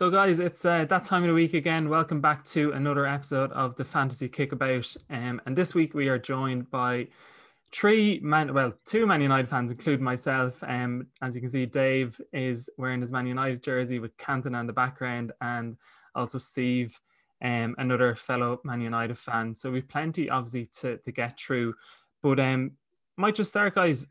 [0.00, 1.90] So, guys, it's uh, that time of the week again.
[1.90, 4.96] Welcome back to another episode of the Fantasy Kickabout.
[5.10, 7.08] Um, and this week we are joined by
[7.70, 10.64] three man, well, two Man United fans, including myself.
[10.66, 14.66] Um, as you can see, Dave is wearing his Man United jersey with Cantona on
[14.66, 15.76] the background, and
[16.14, 16.98] also Steve,
[17.44, 19.54] um, another fellow Man United fan.
[19.54, 21.74] So we've plenty, obviously, to to get through.
[22.22, 22.70] But um,
[23.18, 24.06] might just start, guys.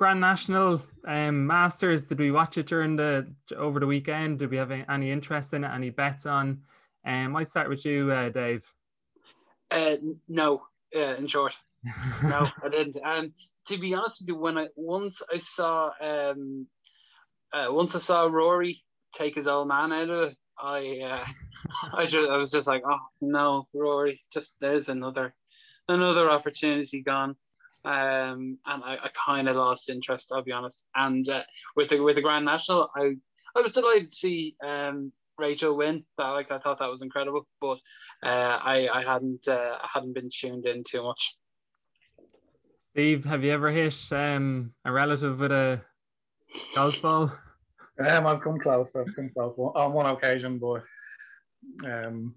[0.00, 2.06] Grand National um, Masters.
[2.06, 4.38] Did we watch it during the over the weekend?
[4.38, 5.68] Did we have any interest in it?
[5.68, 6.62] Any bets on?
[7.06, 8.64] Um, might start with you, uh, Dave.
[9.70, 9.96] Uh,
[10.26, 10.62] no,
[10.96, 11.54] uh, in short,
[12.22, 12.96] no, I didn't.
[13.04, 13.32] And
[13.66, 16.66] to be honest with you, when I once I saw um,
[17.52, 18.82] uh, once I saw Rory
[19.14, 21.26] take his old man out of it, I uh,
[21.98, 25.34] I just I was just like, oh no, Rory, just there's another
[25.88, 27.36] another opportunity gone
[27.84, 30.32] um, and I, I kind of lost interest.
[30.32, 30.86] I'll be honest.
[30.94, 31.42] And uh,
[31.76, 33.16] with the with the Grand National, I
[33.56, 36.04] I was delighted to see um, Rachel win.
[36.18, 37.78] That like I thought that was incredible, but
[38.22, 41.36] uh, I I hadn't uh, hadn't been tuned in too much.
[42.92, 45.80] Steve, have you ever hit um, a relative with a
[46.74, 47.32] golf ball?
[48.04, 48.94] Um, I've come close.
[48.96, 50.82] I've come close on one occasion, but
[51.86, 52.34] um,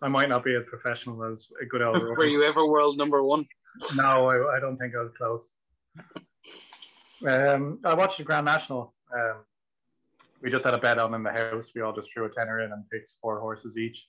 [0.00, 2.02] I might not be as professional as a good old.
[2.16, 3.46] Were you ever world number one?
[3.94, 5.48] No, I, I don't think I was close.
[7.26, 8.94] Um, I watched the Grand National.
[9.14, 9.44] Um,
[10.42, 11.70] we just had a bet on in the house.
[11.74, 14.08] We all just threw a tenner in and picked four horses each.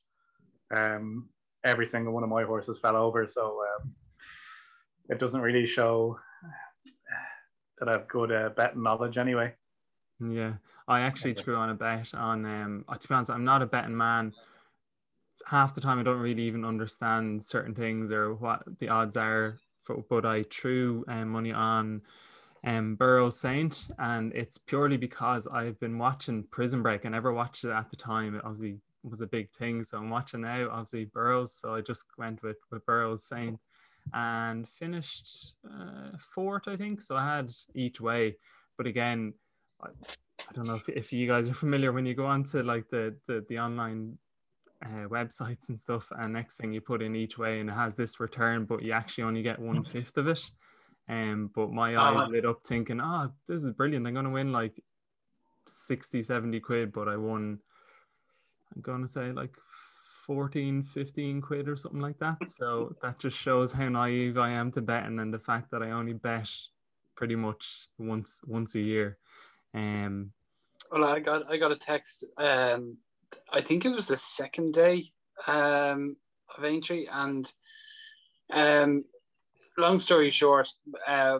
[0.76, 1.30] Um,
[1.64, 3.94] every single one of my horses fell over, so um,
[5.10, 6.18] it doesn't really show
[7.80, 9.54] that I have good uh, betting knowledge anyway.
[10.20, 10.54] Yeah,
[10.88, 12.46] I actually threw on a bet on.
[12.46, 14.34] Um, to be honest, I'm not a betting man
[15.46, 19.58] half the time I don't really even understand certain things or what the odds are.
[19.82, 22.02] For, but I threw um, money on
[22.64, 27.06] um, Burrows Saint, and it's purely because I've been watching Prison Break.
[27.06, 28.36] I never watched it at the time.
[28.36, 30.70] It obviously was a big thing, so I'm watching now.
[30.72, 33.60] Obviously Burrows, so I just went with with Burrows Saint
[34.14, 37.02] and finished uh, fourth, I think.
[37.02, 38.38] So I had each way,
[38.78, 39.34] but again.
[39.82, 39.90] I,
[40.50, 42.90] I don't know if, if you guys are familiar when you go on to like
[42.90, 44.18] the, the, the online
[44.84, 47.96] uh, websites and stuff, and next thing you put in each way, and it has
[47.96, 50.50] this return, but you actually only get one fifth of it.
[51.10, 54.08] Um, but my eyes lit up thinking, oh, this is brilliant.
[54.08, 54.82] I'm going to win like
[55.68, 57.60] 60, 70 quid, but I won,
[58.74, 59.56] I'm going to say like
[60.26, 62.48] 14, 15 quid or something like that.
[62.48, 65.92] So that just shows how naive I am to betting and the fact that I
[65.92, 66.50] only bet
[67.16, 69.18] pretty much once once a year.
[69.74, 70.32] Um,
[70.92, 72.98] well, I got I got a text um,
[73.52, 75.12] I think it was the second day
[75.48, 76.16] um,
[76.58, 77.52] of entry, and
[78.52, 79.06] um,
[79.78, 80.70] long story short,
[81.08, 81.40] uh,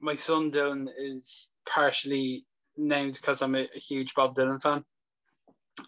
[0.00, 2.44] my son Dylan is partially
[2.76, 4.84] named because I'm a, a huge Bob Dylan fan,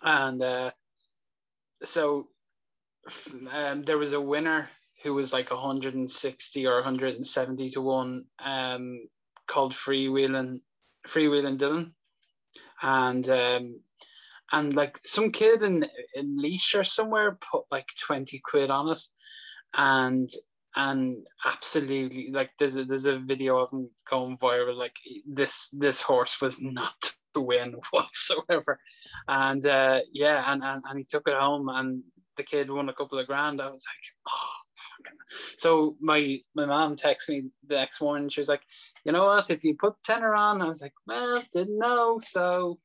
[0.02, 0.70] and uh,
[1.84, 2.28] so
[3.52, 4.68] um, there was a winner
[5.02, 9.06] who was like 160 or 170 to one um,
[9.46, 10.60] called Freewheeling
[11.06, 11.92] Freewheeling Dylan,
[12.82, 13.80] and um,
[14.52, 19.02] and like some kid in in Leisure somewhere put like twenty quid on it,
[19.74, 20.30] and
[20.76, 24.76] and absolutely like there's a there's a video of him going viral.
[24.76, 24.96] Like
[25.26, 26.94] this this horse was not
[27.34, 28.78] to win whatsoever,
[29.28, 32.02] and uh, yeah, and, and and he took it home, and
[32.36, 33.60] the kid won a couple of grand.
[33.60, 34.50] I was like, oh.
[35.58, 38.28] So my my mom texted me the next morning.
[38.28, 38.62] She was like,
[39.04, 39.50] "You know what?
[39.50, 42.78] If you put tenner on," I was like, "Well, didn't know." So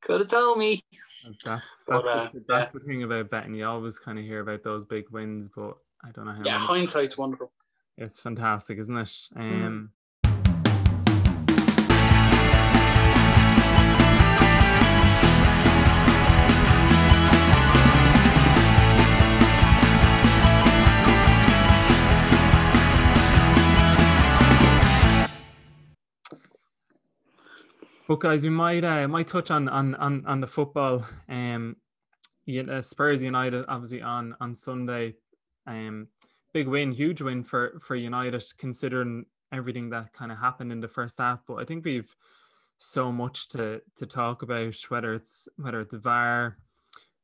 [0.00, 0.82] could have told me.
[1.24, 2.70] That's that's, but, uh, the, that's yeah.
[2.74, 3.54] the thing about betting.
[3.54, 6.42] You always kind of hear about those big wins, but I don't know how.
[6.44, 7.52] Yeah, hindsight's wonderful.
[7.96, 9.12] It's fantastic, isn't it?
[9.34, 9.40] Hmm.
[9.40, 9.90] Um,
[28.08, 31.06] But guys, we might uh, might touch on on on, on the football.
[31.28, 31.76] Um,
[32.46, 35.16] yeah, Spurs United obviously on on Sunday.
[35.66, 36.08] Um,
[36.54, 40.88] big win, huge win for for United considering everything that kind of happened in the
[40.88, 41.40] first half.
[41.46, 42.16] But I think we've
[42.78, 46.56] so much to to talk about whether it's whether it's VAR,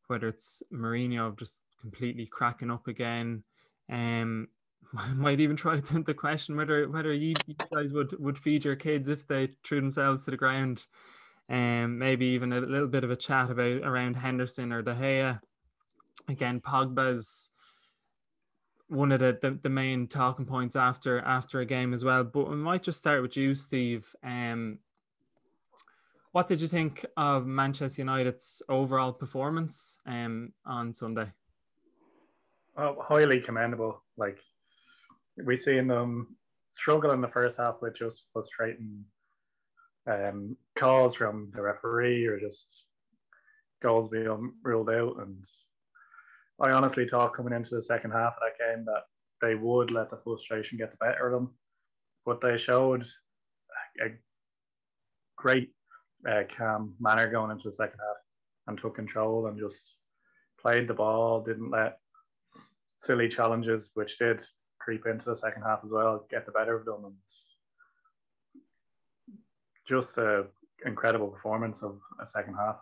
[0.08, 3.42] whether it's Mourinho just completely cracking up again.
[3.90, 4.48] Um,
[5.14, 9.08] might even try the question whether whether you, you, guys would would feed your kids
[9.08, 10.86] if they threw themselves to the ground,
[11.48, 14.94] and um, maybe even a little bit of a chat about around Henderson or De
[14.94, 15.40] Gea.
[16.28, 17.50] Again, Pogba's
[18.88, 22.24] one of the, the, the main talking points after after a game as well.
[22.24, 24.14] But we might just start with you, Steve.
[24.22, 24.78] Um,
[26.32, 31.30] what did you think of Manchester United's overall performance um, on Sunday?
[32.76, 34.02] Oh, highly commendable.
[34.16, 34.38] Like
[35.42, 36.36] we seen them
[36.70, 39.04] struggle in the first half with just frustrating
[40.06, 42.84] um, calls from the referee or just
[43.82, 45.16] goals being ruled out.
[45.20, 45.44] And
[46.60, 49.02] I honestly thought coming into the second half of that game that
[49.40, 51.54] they would let the frustration get the better of them,
[52.24, 53.04] but they showed
[54.00, 54.08] a
[55.36, 55.70] great
[56.28, 58.16] uh, calm manner going into the second half
[58.66, 59.84] and took control and just
[60.60, 61.98] played the ball, didn't let
[62.96, 64.40] silly challenges, which did
[64.84, 67.04] creep into the second half as well, get the better of them.
[67.06, 67.14] And
[69.88, 70.44] just an
[70.84, 72.76] incredible performance of a second half.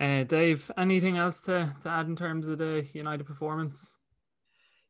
[0.00, 3.92] Uh, Dave, anything else to, to add in terms of the United performance?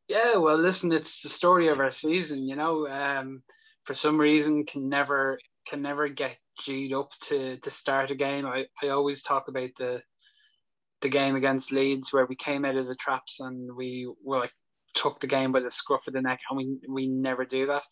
[0.07, 2.47] Yeah, well, listen, it's the story of our season.
[2.47, 3.43] You know, um,
[3.85, 8.47] for some reason, can never can never get G'd up to to start a game.
[8.47, 10.03] I, I always talk about the
[11.01, 14.53] the game against Leeds where we came out of the traps and we were like
[14.95, 17.83] took the game by the scruff of the neck, and we we never do that.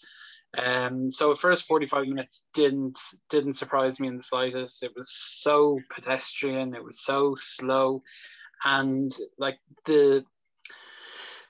[0.56, 2.98] Um, so the first 45 minutes didn't
[3.28, 4.82] didn't surprise me in the slightest.
[4.82, 8.02] It was so pedestrian, it was so slow,
[8.64, 10.24] and like the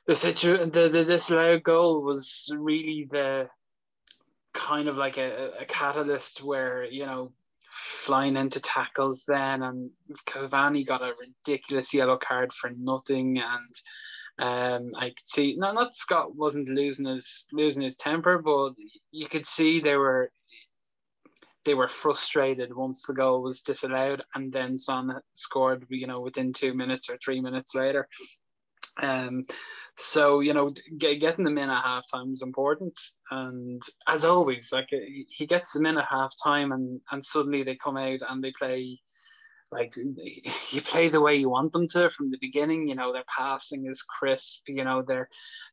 [0.06, 3.48] the situation the, the disallowed goal was really the
[4.54, 7.32] kind of like a, a catalyst where you know
[7.70, 9.90] flying into tackles then and
[10.26, 13.74] Cavani got a ridiculous yellow card for nothing and
[14.38, 18.74] um, I could see not not Scott wasn't losing his losing his temper, but
[19.10, 20.30] you could see they were
[21.64, 26.52] they were frustrated once the goal was disallowed, and then Son scored, you know, within
[26.52, 28.08] two minutes or three minutes later.
[29.02, 29.44] Um,
[29.96, 32.98] so you know, get, getting them in at halftime is important,
[33.30, 37.96] and as always, like he gets them in at halftime, and and suddenly they come
[37.96, 39.00] out and they play
[39.72, 39.94] like
[40.70, 42.88] you play the way you want them to from the beginning.
[42.88, 44.62] You know, their passing is crisp.
[44.68, 45.28] You know, they're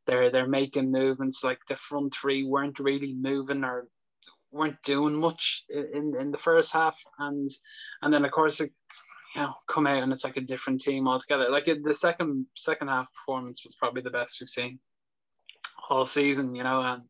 [0.06, 1.44] they're they're making movements.
[1.44, 3.88] Like the front three weren't really moving or
[4.50, 7.50] weren't doing much in in the first half, and
[8.02, 8.72] and then of course it,
[9.36, 11.48] you know come out and it's like a different team altogether.
[11.48, 14.80] Like the second second half performance was probably the best we've seen
[15.88, 16.54] all season.
[16.56, 17.02] You know, and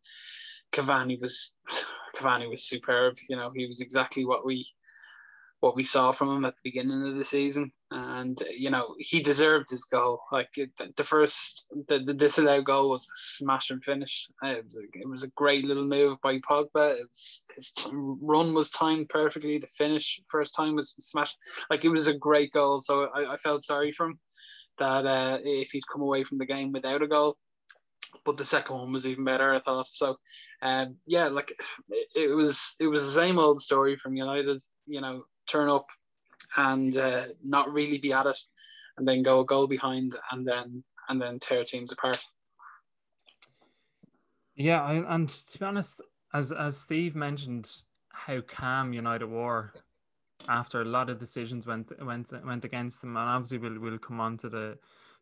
[0.73, 1.55] Cavani was
[2.17, 3.15] Cavani was superb.
[3.31, 4.67] You know, he was exactly what we
[5.65, 9.23] what we saw from him at the beginning of the season, and you know he
[9.23, 10.21] deserved his goal.
[10.31, 14.29] Like the first, the, the disallowed goal was a smash and finish.
[14.43, 16.69] It was a, it was a great little move by Pogba.
[16.75, 19.57] Was, his run was timed perfectly.
[19.57, 21.39] The finish first time was smashed.
[21.71, 22.83] Like it was a great goal.
[22.83, 24.19] So I, I felt sorry for him
[24.79, 27.39] that uh, if he'd come away from the game without a goal
[28.25, 29.89] but the second one was even better, I thought.
[29.89, 30.17] So,
[30.63, 31.51] um, yeah, like
[31.89, 34.63] it, it, was it was the same old story from United.
[34.87, 35.87] You know, turn up
[36.56, 38.38] and uh, not really be at it,
[38.96, 42.20] and then go a goal behind, and then and then tear teams apart.
[44.56, 46.00] Yeah, I, and to be honest,
[46.32, 47.70] as as Steve mentioned,
[48.11, 49.73] how calm United were
[50.49, 54.20] after a lot of decisions went went went against them, and obviously we'll we'll come
[54.20, 54.79] on to the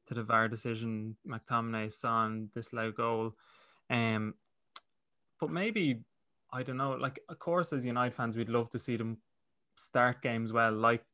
[0.09, 3.37] to the VAR decision, McTominay, Son, this low goal,
[3.89, 4.35] um,
[5.39, 6.01] but maybe
[6.53, 6.93] I don't know.
[6.93, 9.19] Like, of course, as United fans, we'd love to see them
[9.83, 11.05] start games well, like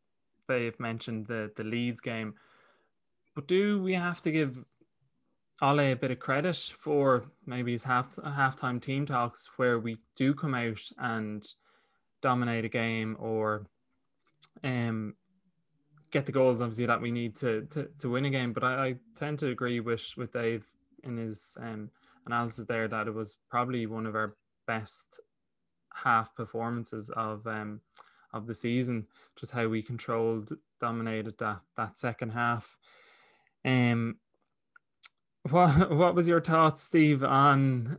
[0.47, 2.35] they've mentioned the the Leeds game.
[3.35, 4.65] But do we have to give
[5.61, 10.35] Ole a bit of credit for maybe his half halftime team talks where we do
[10.35, 11.47] come out and
[12.21, 13.67] dominate a game or
[14.65, 15.15] um
[16.11, 18.53] get the goals obviously that we need to to, to win a game.
[18.53, 20.67] But I, I tend to agree with with Dave
[21.05, 21.91] in his um,
[22.27, 25.21] analysis there that it was probably one of our best
[25.95, 27.81] half performances of um,
[28.33, 29.07] of the season,
[29.39, 32.77] just how we controlled, dominated that that second half.
[33.65, 34.17] Um,
[35.51, 37.99] what what was your thoughts, Steve, on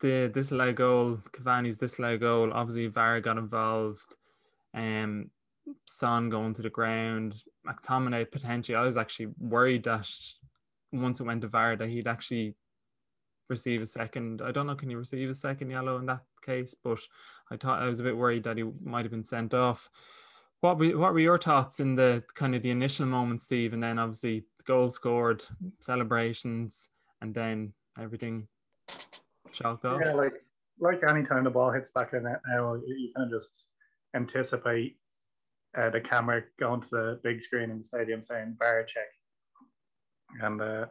[0.00, 2.52] the disallowed goal, Cavani's disallowed goal?
[2.52, 4.14] Obviously, VAR got involved.
[4.74, 5.30] Um,
[5.86, 8.76] Son going to the ground, McTominay potentially.
[8.76, 10.08] I was actually worried that
[10.92, 12.54] once it went to VAR that he'd actually
[13.48, 14.42] receive a second.
[14.42, 16.74] I don't know, can you receive a second yellow in that case?
[16.82, 17.00] But
[17.50, 19.88] I thought I was a bit worried that he might have been sent off.
[20.60, 23.82] What were, what were your thoughts in the kind of the initial moment, Steve, and
[23.82, 25.44] then obviously the goal scored,
[25.80, 26.88] celebrations,
[27.20, 28.48] and then everything
[29.52, 30.00] chalked off?
[30.04, 30.34] Yeah, like
[30.78, 33.66] like any time the ball hits back in net now, you kind of just
[34.14, 34.96] anticipate
[35.76, 39.08] uh, the camera going to the big screen in the stadium saying VAR check,
[40.42, 40.86] and uh,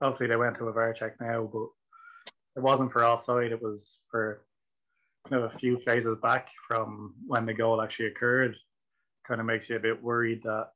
[0.00, 1.68] obviously they went to a VAR check now, but
[2.56, 3.52] it wasn't for offside.
[3.52, 4.44] It was for
[5.28, 8.56] kind of a few phases back from when the goal actually occurred.
[9.26, 10.70] Kind of makes you a bit worried that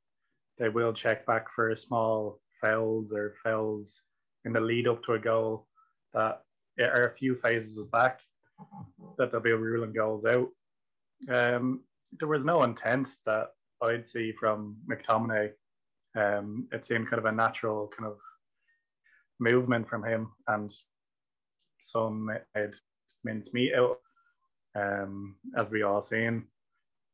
[0.57, 4.01] they will check back for a small fouls or fouls
[4.45, 5.67] in the lead up to a goal
[6.13, 6.43] that
[6.79, 8.19] are a few phases back
[9.17, 10.49] that they'll be ruling goals out.
[11.29, 11.81] Um,
[12.19, 13.49] there was no intent that
[13.81, 15.51] I'd see from McTominay.
[16.15, 18.17] Um, it seemed kind of a natural kind of
[19.39, 20.71] movement from him, and
[21.79, 22.73] some made
[23.23, 23.97] mincemeat out,
[24.75, 26.45] um, as we all seen.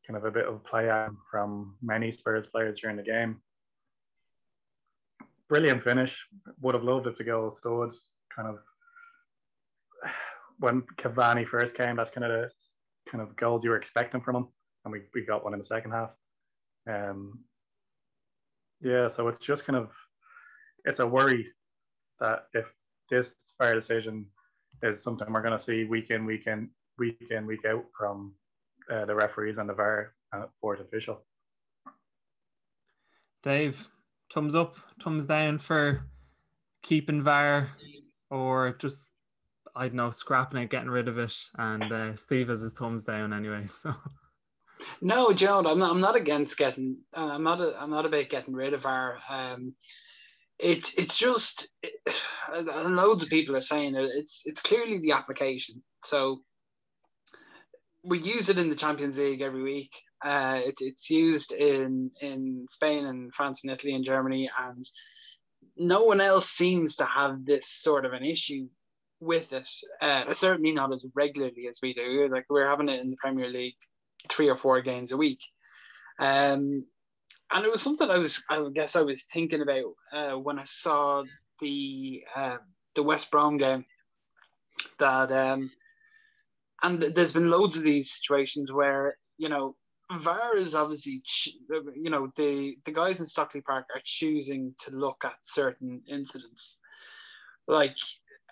[0.08, 0.89] Kind of a bit of play
[1.30, 3.42] from many Spurs players during the game.
[5.48, 6.18] Brilliant finish.
[6.62, 7.92] Would have loved it to go stood.
[8.36, 8.60] Kind of
[10.60, 12.50] when Cavani first came, that's kind of the
[13.12, 14.48] kind of goals you were expecting from him,
[14.86, 16.12] and we, we got one in the second half.
[16.89, 17.39] Um,
[18.82, 19.89] yeah, so it's just kind of
[20.86, 21.48] it's a worry
[22.20, 22.66] that if
[23.10, 24.25] this fair decision
[24.84, 28.34] is something we're going to see week in, week in, week in, week out from
[28.91, 31.22] uh, the referees and the VAR and fourth official.
[33.41, 33.88] Dave,
[34.34, 36.06] thumbs up, thumbs down for
[36.84, 37.72] keeping VAR
[38.29, 39.10] or just
[39.75, 43.03] I don't know, scrapping it, getting rid of it, and uh, Steve has his thumbs
[43.03, 43.65] down anyway.
[43.82, 43.94] So.
[45.01, 45.91] No, Joe, I'm not.
[45.91, 47.00] I'm not against getting.
[47.15, 47.60] Uh, I'm not.
[47.60, 49.18] A, I'm not about getting rid of our.
[49.29, 49.74] Um,
[50.58, 51.94] it's it's just it,
[52.86, 54.10] loads of people are saying it.
[54.13, 55.84] It's it's clearly the application.
[56.06, 56.44] So
[58.03, 59.91] we use it in the Champions League every week.
[60.24, 64.86] Uh, it's it's used in in Spain and France and Italy and Germany, and
[65.77, 68.68] no one else seems to have this sort of an issue
[69.20, 69.70] with it.
[70.01, 72.27] Uh, certainly not as regularly as we do.
[72.32, 73.75] Like we're having it in the Premier League
[74.29, 75.39] three or four games a week.
[76.20, 76.86] Um,
[77.51, 80.65] and it was something I was, I guess, I was thinking about uh, when I
[80.65, 81.24] saw
[81.60, 82.58] the uh,
[82.96, 83.86] the West Brom game.
[85.00, 85.72] That um,
[86.84, 89.76] and there's been loads of these situations where you know
[90.12, 91.22] VAR is obviously,
[91.70, 96.78] you know, the the guys in Stockley Park are choosing to look at certain incidents,
[97.68, 97.96] like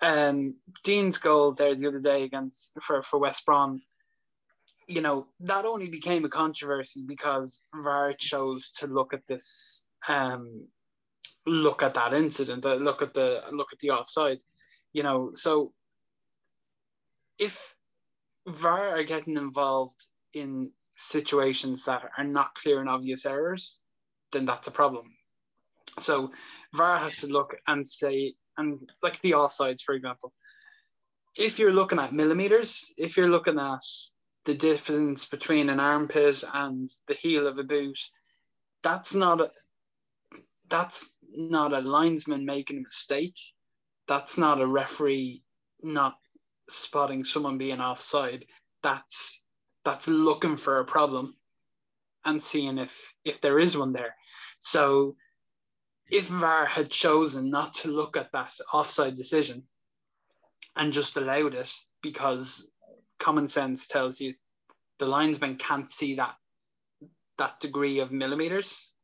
[0.00, 0.54] um,
[0.84, 3.82] Dean's goal there the other day against for, for West Brom,
[4.86, 10.66] you know, that only became a controversy because VAR chose to look at this, um,
[11.44, 14.38] look at that incident, uh, look at the look at the offside,
[14.92, 15.32] you know.
[15.34, 15.72] So
[17.36, 17.76] if
[18.48, 23.80] VAR are getting involved in situations that are not clear and obvious errors,
[24.32, 25.14] then that's a problem.
[26.00, 26.32] So
[26.74, 30.32] VAR has to look and say, and like the offsides, for example,
[31.36, 33.84] if you're looking at millimeters, if you're looking at
[34.44, 37.98] the difference between an armpit and the heel of a boot,
[38.82, 39.50] that's not a
[40.68, 43.38] that's not a linesman making a mistake.
[44.06, 45.42] That's not a referee
[45.82, 46.18] not
[46.68, 48.44] spotting someone being offside.
[48.82, 49.44] That's
[49.84, 51.34] that's looking for a problem
[52.24, 54.14] and seeing if if there is one there.
[54.60, 55.16] So
[56.10, 59.62] if VAR had chosen not to look at that offside decision
[60.76, 61.70] and just allowed it
[62.02, 62.70] because
[63.18, 64.34] common sense tells you
[64.98, 66.36] the linesman can't see that
[67.36, 68.94] that degree of millimeters,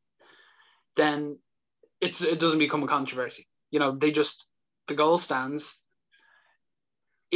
[0.97, 1.39] then
[2.01, 3.47] it's it doesn't become a controversy.
[3.71, 4.51] You know, they just
[4.89, 5.79] the goal stands.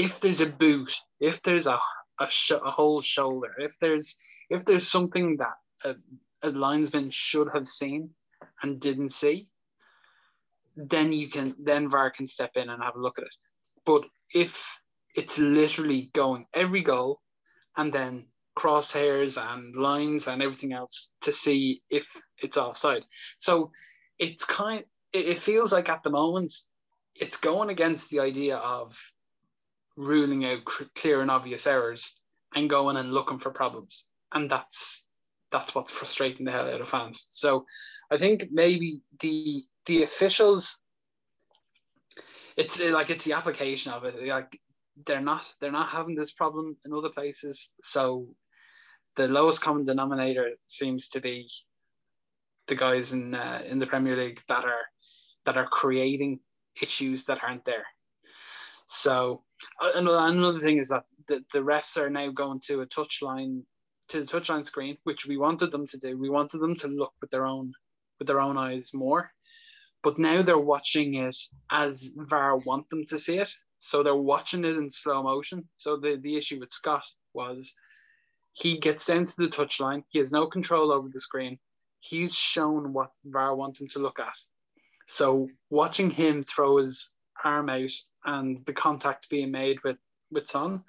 [0.04, 1.78] If there's a boot, if there's a
[2.20, 4.16] a, sh- a whole shoulder, if there's
[4.50, 5.94] if there's something that a,
[6.48, 8.10] a linesman should have seen
[8.62, 9.48] and didn't see,
[10.76, 13.36] then you can then VAR can step in and have a look at it.
[13.84, 14.80] But if
[15.14, 17.20] it's literally going every goal
[17.76, 18.26] and then
[18.58, 22.06] crosshairs and lines and everything else to see if
[22.42, 23.04] it's offside.
[23.38, 23.70] So
[24.18, 26.52] it's kind it feels like at the moment
[27.14, 28.96] it's going against the idea of
[29.98, 30.64] ruling out
[30.94, 32.20] clear and obvious errors
[32.54, 34.08] and going and looking for problems.
[34.32, 35.06] And that's
[35.50, 37.28] that's what's frustrating the hell out of fans.
[37.32, 37.64] So
[38.10, 40.78] I think maybe the the officials
[42.56, 44.60] it's like it's the application of it like
[45.06, 48.26] they're not they're not having this problem in other places so
[49.16, 51.48] the lowest common denominator seems to be
[52.66, 54.84] the guys in uh, in the Premier League that are
[55.44, 56.40] that are creating
[56.80, 57.86] issues that aren't there
[58.88, 59.42] so
[59.80, 63.62] uh, another, another thing is that the, the refs are now going to a touchline
[64.08, 67.12] to the touchline screen which we wanted them to do we wanted them to look
[67.20, 67.72] with their own
[68.18, 69.30] with their own eyes more
[70.02, 71.36] but now they're watching it
[71.70, 73.50] as VAR want them to see it.
[73.80, 75.68] So they're watching it in slow motion.
[75.74, 77.74] So the, the issue with Scott was
[78.52, 80.04] he gets down to the touchline.
[80.08, 81.58] He has no control over the screen.
[82.00, 84.34] He's shown what VAR want him to look at.
[85.06, 87.12] So watching him throw his
[87.44, 87.90] arm out
[88.24, 89.98] and the contact being made with,
[90.30, 90.82] with Son,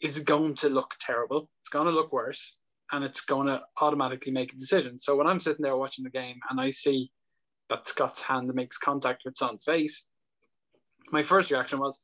[0.00, 1.50] is going to look terrible.
[1.60, 2.60] It's going to look worse,
[2.92, 4.98] and it's going to automatically make a decision.
[4.98, 7.10] So when I'm sitting there watching the game and I see
[7.68, 10.08] that Scott's hand makes contact with Son's face,
[11.10, 12.02] my first reaction was,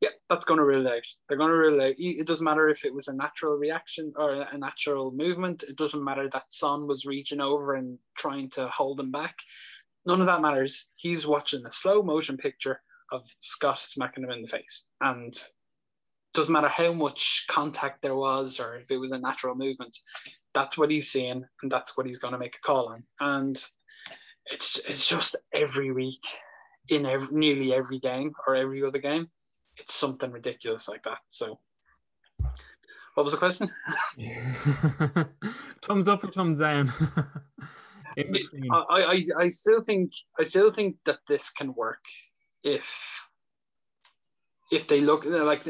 [0.00, 1.02] yeah, that's going to rule out.
[1.28, 1.94] They're going to rule out.
[1.96, 5.62] It doesn't matter if it was a natural reaction or a natural movement.
[5.62, 9.36] It doesn't matter that Son was reaching over and trying to hold him back.
[10.04, 10.90] None of that matters.
[10.96, 12.80] He's watching a slow motion picture
[13.12, 14.88] of Scott smacking him in the face.
[15.00, 15.34] And
[16.34, 19.96] doesn't matter how much contact there was or if it was a natural movement,
[20.54, 23.04] that's what he's seeing and that's what he's going to make a call on.
[23.20, 23.62] And
[24.46, 26.24] it's it's just every week
[26.88, 29.28] in every, nearly every game or every other game,
[29.76, 31.18] it's something ridiculous like that.
[31.28, 31.58] So,
[33.14, 33.68] what was the question?
[35.82, 36.92] thumbs up or thumbs down?
[38.18, 42.04] I, I, I still think I still think that this can work
[42.62, 43.28] if
[44.70, 45.68] if they look like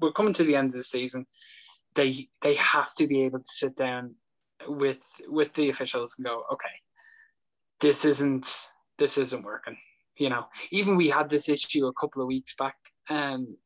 [0.00, 1.26] we're coming to the end of the season,
[1.94, 4.14] they they have to be able to sit down
[4.66, 6.68] with with the officials and go, okay,
[7.80, 9.76] this isn't this isn't working.
[10.16, 12.76] You know, even we had this issue a couple of weeks back,
[13.08, 13.56] um,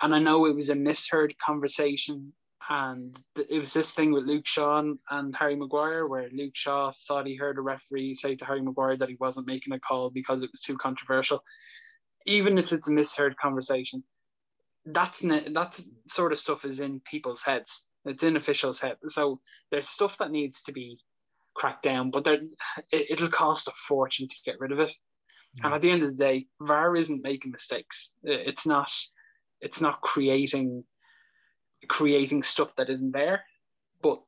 [0.00, 2.32] and I know it was a misheard conversation,
[2.68, 7.26] and it was this thing with Luke Shaw and Harry Maguire, where Luke Shaw thought
[7.26, 10.42] he heard a referee say to Harry Maguire that he wasn't making a call because
[10.42, 11.42] it was too controversial,
[12.26, 14.02] even if it's a misheard conversation,
[14.84, 17.86] that's that sort of stuff is in people's heads.
[18.04, 18.98] It's in officials' heads.
[19.08, 20.98] So there's stuff that needs to be
[21.54, 22.40] cracked down, but there,
[22.90, 24.90] it, will cost a fortune to get rid of it.
[25.58, 25.66] Mm.
[25.66, 28.14] And at the end of the day, VAR isn't making mistakes.
[28.22, 28.90] It's not.
[29.60, 30.84] It's not creating
[31.88, 33.44] creating stuff that isn't there,
[34.02, 34.20] but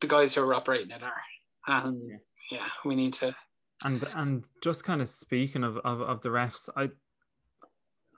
[0.00, 1.22] the guys who are operating it are.
[1.66, 3.34] And yeah, yeah we need to
[3.84, 6.90] and and just kind of speaking of, of, of the refs, I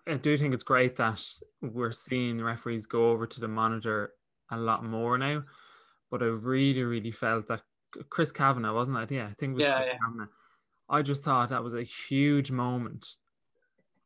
[0.07, 1.23] I do think it's great that
[1.61, 4.13] we're seeing referees go over to the monitor
[4.51, 5.45] a lot more now.
[6.11, 7.63] But I really, really felt that
[8.09, 9.11] Chris Kavanagh, wasn't it?
[9.13, 9.99] Yeah, I think it was yeah, Chris yeah.
[10.05, 10.31] Kavanagh.
[10.89, 13.07] I just thought that was a huge moment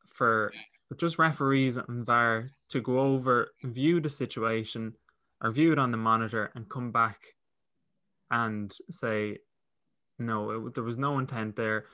[0.07, 0.53] for
[0.99, 4.95] just referees and VAR to go over, view the situation,
[5.41, 7.21] or view it on the monitor, and come back
[8.31, 9.39] and say,
[10.19, 11.87] no, it, there was no intent there.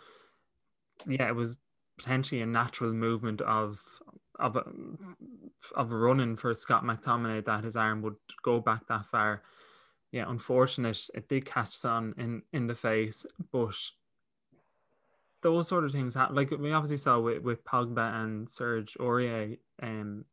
[1.07, 1.57] Yeah, it was
[1.99, 3.81] potentially a natural movement of
[4.39, 4.57] of
[5.77, 9.43] of running for Scott McTominay that his arm would go back that far.
[10.13, 11.07] Yeah, unfortunate.
[11.15, 13.75] It did catch Son in in the face, but
[15.43, 16.37] those sort of things happen.
[16.37, 20.25] Like we obviously saw with, with Pogba and Serge Aurier, um,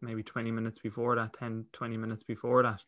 [0.00, 2.82] maybe 20 minutes before that, 10, 20 minutes before that.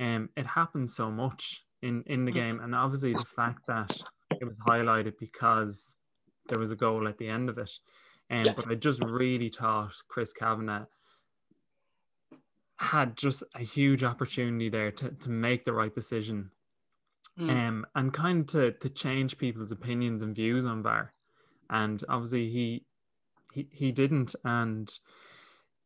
[0.00, 4.00] Um, it happens so much in in the game, and obviously the fact that
[4.40, 5.96] it was highlighted because
[6.48, 7.72] there was a goal at the end of it.
[8.30, 10.86] Um, But I just really thought Chris Kavanagh
[12.76, 16.50] had just a huge opportunity there to, to make the right decision
[17.38, 17.50] mm.
[17.50, 21.12] um, and kind of to, to change people's opinions and views on VAR.
[21.70, 22.84] And obviously he,
[23.52, 24.92] he he didn't and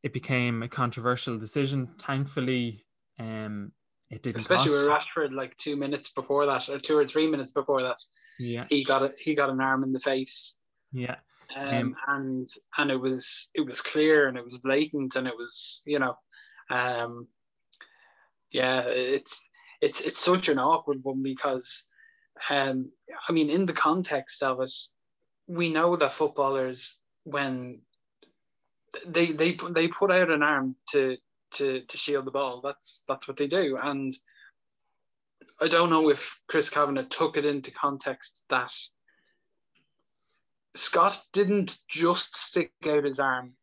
[0.03, 1.89] it became a controversial decision.
[1.99, 2.85] Thankfully,
[3.19, 3.73] um,
[4.11, 4.41] it didn't.
[4.41, 5.09] Especially cost.
[5.17, 7.97] with Rashford, like two minutes before that, or two or three minutes before that.
[8.39, 10.59] Yeah, he got a, he got an arm in the face.
[10.93, 11.17] Yeah,
[11.55, 15.37] um, um, and and it was it was clear and it was blatant and it
[15.37, 16.17] was you know,
[16.71, 17.27] um,
[18.53, 19.49] yeah, it's
[19.81, 21.87] it's it's such an awkward one because,
[22.51, 22.91] um,
[23.29, 24.73] I mean, in the context of it,
[25.47, 27.81] we know that footballers when
[29.07, 31.17] they they they put out an arm to
[31.57, 32.61] to to shield the ball.
[32.63, 33.79] That's that's what they do.
[33.81, 34.13] And
[35.61, 38.73] I don't know if Chris Kavanagh took it into context that
[40.75, 43.55] Scott didn't just stick out his arm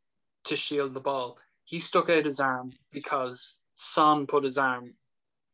[0.46, 1.38] to shield the ball.
[1.66, 4.96] He stuck out his arm because Son put his arm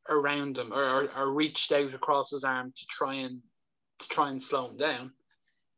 [0.09, 3.41] around him or, or, or reached out across his arm to try and
[3.99, 5.11] to try and slow him down.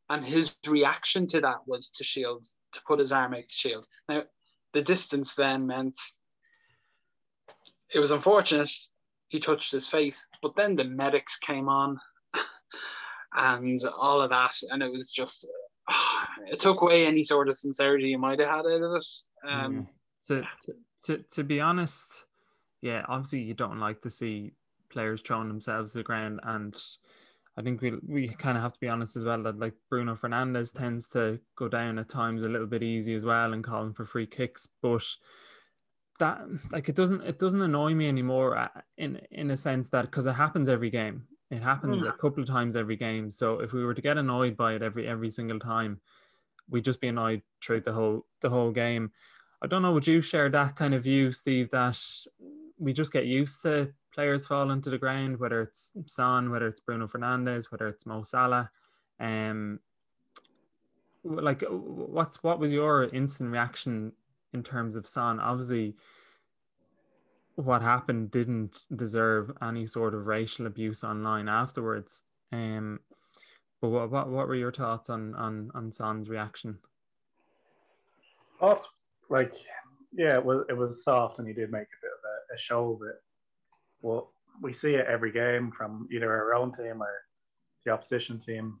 [0.08, 3.86] And his reaction to that was to shield, to put his arm out to shield.
[4.08, 4.22] Now,
[4.72, 5.98] the distance then meant
[7.94, 8.70] it was unfortunate
[9.28, 11.98] he touched his face, but then the medics came on
[13.34, 15.48] and all of that, and it was just
[16.50, 19.06] it took away any sort of sincerity you might have had out of it.
[19.48, 19.88] Um,
[20.28, 20.42] to,
[21.06, 22.24] to to be honest,
[22.82, 24.52] yeah, obviously you don't like to see
[24.90, 26.76] players throwing themselves to the ground, and
[27.56, 30.14] I think we we kind of have to be honest as well that like Bruno
[30.14, 33.94] Fernandes tends to go down at times a little bit easy as well and calling
[33.94, 35.04] for free kicks, but
[36.18, 40.02] that like it doesn't it doesn't annoy me anymore uh, in in a sense that
[40.02, 42.08] because it happens every game it happens mm.
[42.08, 44.82] a couple of times every game so if we were to get annoyed by it
[44.82, 46.00] every every single time
[46.68, 49.10] we'd just be annoyed throughout the whole the whole game
[49.62, 51.96] I don't know, would you share that kind of view, Steve, that
[52.78, 56.80] we just get used to players falling to the ground, whether it's Son, whether it's
[56.80, 58.70] Bruno fernandes whether it's Mo Salah.
[59.20, 59.78] Um,
[61.22, 64.12] like, what's what was your instant reaction
[64.52, 65.40] in terms of Son?
[65.40, 65.94] Obviously,
[67.56, 72.22] what happened didn't deserve any sort of racial abuse online afterwards.
[72.52, 73.00] Um,
[73.80, 76.78] but what, what what were your thoughts on on on Son's reaction?
[78.60, 78.80] Oh,
[79.28, 79.52] like
[80.12, 82.58] yeah, it was it was soft, and he did make a bit of a, a
[82.58, 83.20] show of it.
[84.02, 87.10] Well, we see it every game from either our own team or
[87.84, 88.78] the opposition team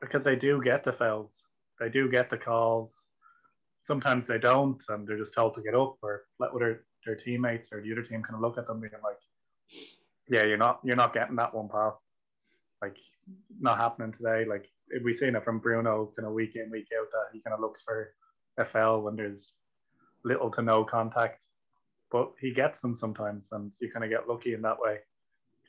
[0.00, 1.32] because they do get the fouls,
[1.78, 2.92] they do get the calls.
[3.84, 7.68] Sometimes they don't, and they're just told to get up or let their their teammates
[7.72, 9.18] or the other team kind of look at them being like,
[10.28, 12.00] "Yeah, you're not you're not getting that one, pal."
[12.80, 12.96] Like,
[13.60, 14.44] not happening today.
[14.44, 14.68] Like
[15.02, 17.60] we've seen it from Bruno kind of week in week out that he kind of
[17.60, 18.14] looks for
[18.64, 19.54] FL when there's
[20.24, 21.40] little to no contact,
[22.10, 24.98] but he gets them sometimes, and you kind of get lucky in that way.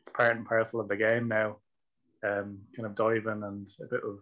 [0.01, 1.57] It's part and parcel of the game now.
[2.23, 4.19] Um, kind of diving and a bit of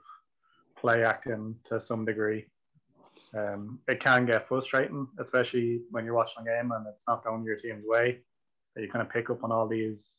[0.76, 2.48] play acting to some degree.
[3.38, 7.44] Um, it can get frustrating, especially when you're watching a game and it's not going
[7.44, 8.20] your team's way.
[8.76, 10.16] That you kind of pick up on all these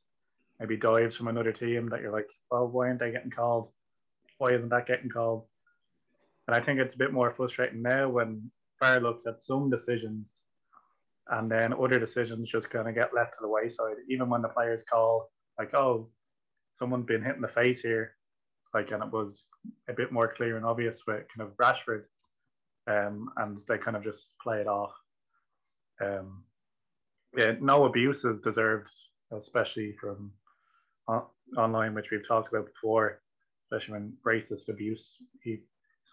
[0.61, 3.68] maybe dives from another team that you're like, well, why aren't they getting called?
[4.38, 5.46] Why isn't that getting called?
[6.46, 10.40] And I think it's a bit more frustrating now when VAR looks at some decisions
[11.31, 13.96] and then other decisions just kind of get left to the wayside.
[14.09, 16.09] Even when the players call, like, oh,
[16.77, 18.14] someone's been hit in the face here,
[18.75, 19.46] like, and it was
[19.88, 22.05] a bit more clear and obvious with kind of Rashford,
[22.87, 24.92] um, and they kind of just play it off.
[26.01, 26.45] Um,
[27.37, 28.90] yeah, no abuse is deserved,
[29.33, 30.33] especially from
[31.57, 33.21] online, which we've talked about before,
[33.64, 35.16] especially when racist abuse.
[35.42, 35.61] He, he's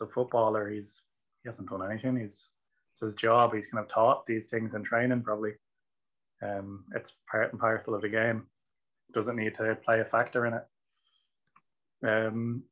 [0.01, 0.69] a footballer.
[0.69, 1.01] He's
[1.43, 2.17] he hasn't done anything.
[2.17, 2.49] He's
[2.93, 3.53] it's his job.
[3.53, 5.21] He's kind of taught these things in training.
[5.23, 5.53] Probably,
[6.41, 8.45] um, it's part and parcel of the game.
[9.13, 10.65] Doesn't need to play a factor in it.
[12.07, 12.63] Um,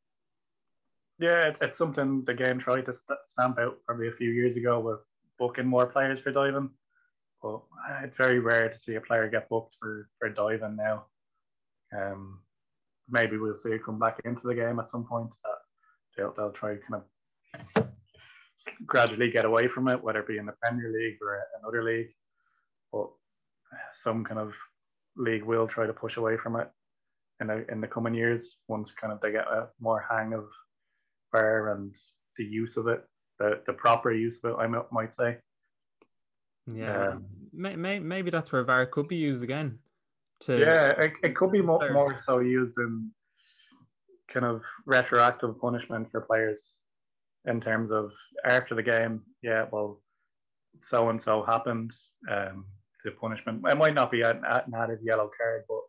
[1.19, 4.79] yeah, it, it's something the game tried to stamp out probably a few years ago
[4.79, 4.99] with
[5.39, 6.69] booking more players for diving.
[7.41, 7.61] But
[8.03, 11.05] it's very rare to see a player get booked for, for diving now.
[11.95, 12.39] Um,
[13.09, 15.29] maybe we'll see it come back into the game at some point.
[15.43, 15.57] That
[16.17, 17.03] they'll, they'll try kind
[17.75, 17.87] of
[18.85, 22.09] gradually get away from it, whether it be in the Premier League or another league.
[22.91, 23.09] But
[23.93, 24.53] some kind of
[25.15, 26.69] league will try to push away from it
[27.39, 30.45] in the in the coming years once kind of they get a more hang of
[31.31, 31.95] VAR and
[32.37, 33.03] the use of it,
[33.39, 35.37] the the proper use of it, I might say.
[36.65, 39.79] Yeah, um, maybe, maybe that's where VAR could be used again
[40.39, 43.09] to yeah it, it could be more, more so used in
[44.31, 46.75] kind of retroactive punishment for players
[47.45, 48.11] in terms of
[48.45, 50.01] after the game yeah well
[50.81, 51.91] so and so happened
[52.29, 52.65] um
[53.03, 55.79] the punishment it might not be an, an added yellow card but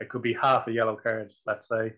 [0.00, 1.92] it could be half a yellow card let's say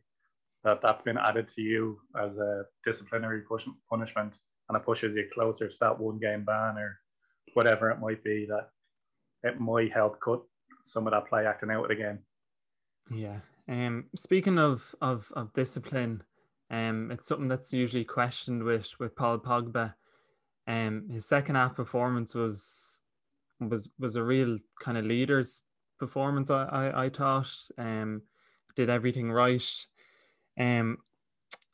[0.66, 4.34] that that's been added to you as a disciplinary push, punishment
[4.68, 6.98] and it pushes you closer to that one game ban or
[7.54, 8.70] whatever it might be that
[9.48, 10.42] it might help cut
[10.84, 12.18] some of that play acting out again.
[13.10, 13.38] Yeah.
[13.68, 16.24] Um, speaking of, of of discipline,
[16.68, 19.94] um, it's something that's usually questioned with with Paul Pogba.
[20.66, 23.02] Um, his second half performance was
[23.60, 25.60] was was a real kind of leader's
[25.96, 26.50] performance.
[26.50, 27.54] I I, I thought.
[27.78, 28.22] Um,
[28.76, 29.86] did everything right.
[30.58, 30.98] Um,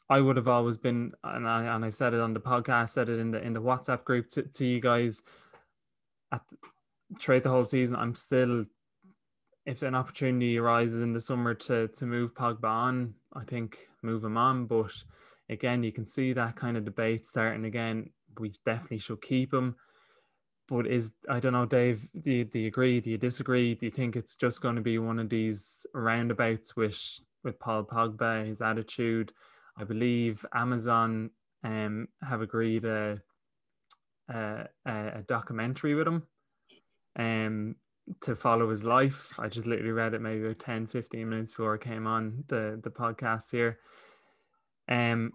[0.08, 3.08] I would have always been, and I and I've said it on the podcast, said
[3.08, 5.22] it in the in the WhatsApp group to, to you guys.
[6.30, 6.42] At
[7.20, 8.66] throughout the whole season, I'm still
[9.64, 14.24] if an opportunity arises in the summer to to move Pogba on, I think move
[14.24, 14.66] him on.
[14.66, 14.92] But
[15.48, 18.10] again, you can see that kind of debate starting again.
[18.38, 19.76] We definitely should keep him.
[20.68, 22.08] But is I don't know, Dave.
[22.20, 23.00] Do you, do you agree?
[23.00, 23.74] Do you disagree?
[23.74, 27.84] Do you think it's just going to be one of these roundabouts with with Paul
[27.84, 29.32] Pogba, his attitude?
[29.76, 31.30] I believe Amazon
[31.64, 33.20] um, have agreed a,
[34.28, 36.22] a, a documentary with him
[37.16, 37.76] um,
[38.20, 39.38] to follow his life.
[39.38, 42.78] I just literally read it maybe about 10, 15 minutes before I came on the,
[42.82, 43.78] the podcast here.
[44.88, 45.32] Um,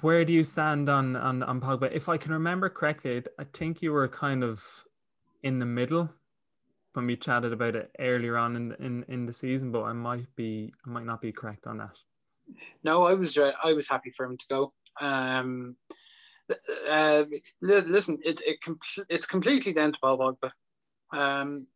[0.00, 1.90] where do you stand on, on, on Pogba?
[1.92, 4.84] If I can remember correctly, I think you were kind of
[5.42, 6.10] in the middle
[6.96, 10.34] when we chatted about it earlier on in, in, in the season, but I might
[10.34, 11.94] be, I might not be correct on that.
[12.82, 14.72] No, I was, uh, I was happy for him to go.
[14.98, 15.76] Um,
[16.88, 17.24] uh,
[17.60, 18.78] listen, it, it com-
[19.10, 20.38] it's completely down to Paul.
[21.12, 21.66] Um,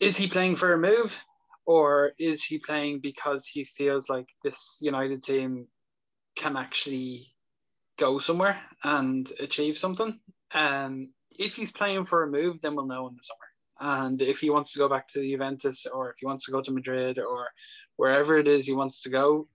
[0.00, 1.22] is he playing for a move,
[1.64, 5.68] or is he playing because he feels like this United team
[6.34, 7.28] can actually
[7.98, 10.18] go somewhere and achieve something?
[10.52, 13.43] Um, if he's playing for a move, then we'll know in the summer.
[13.80, 16.62] And if he wants to go back to Juventus or if he wants to go
[16.62, 17.48] to Madrid or
[17.96, 19.48] wherever it is he wants to go,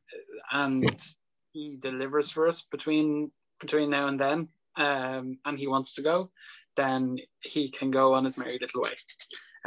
[0.51, 1.05] and
[1.53, 6.31] he delivers for us between between now and then, um, and he wants to go,
[6.75, 8.93] then he can go on his merry little way.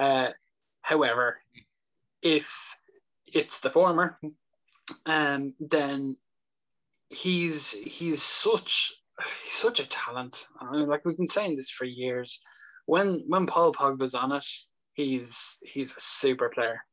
[0.00, 0.30] Uh,
[0.80, 1.38] however,
[2.22, 2.76] if
[3.26, 4.18] it's the former,
[5.06, 6.16] um, then
[7.08, 8.92] he's he's such
[9.42, 10.46] he's such a talent.
[10.60, 12.42] I mean, like we've been saying this for years.
[12.87, 14.47] When when Paul Pogba's on it,
[14.95, 16.85] he's he's a super player.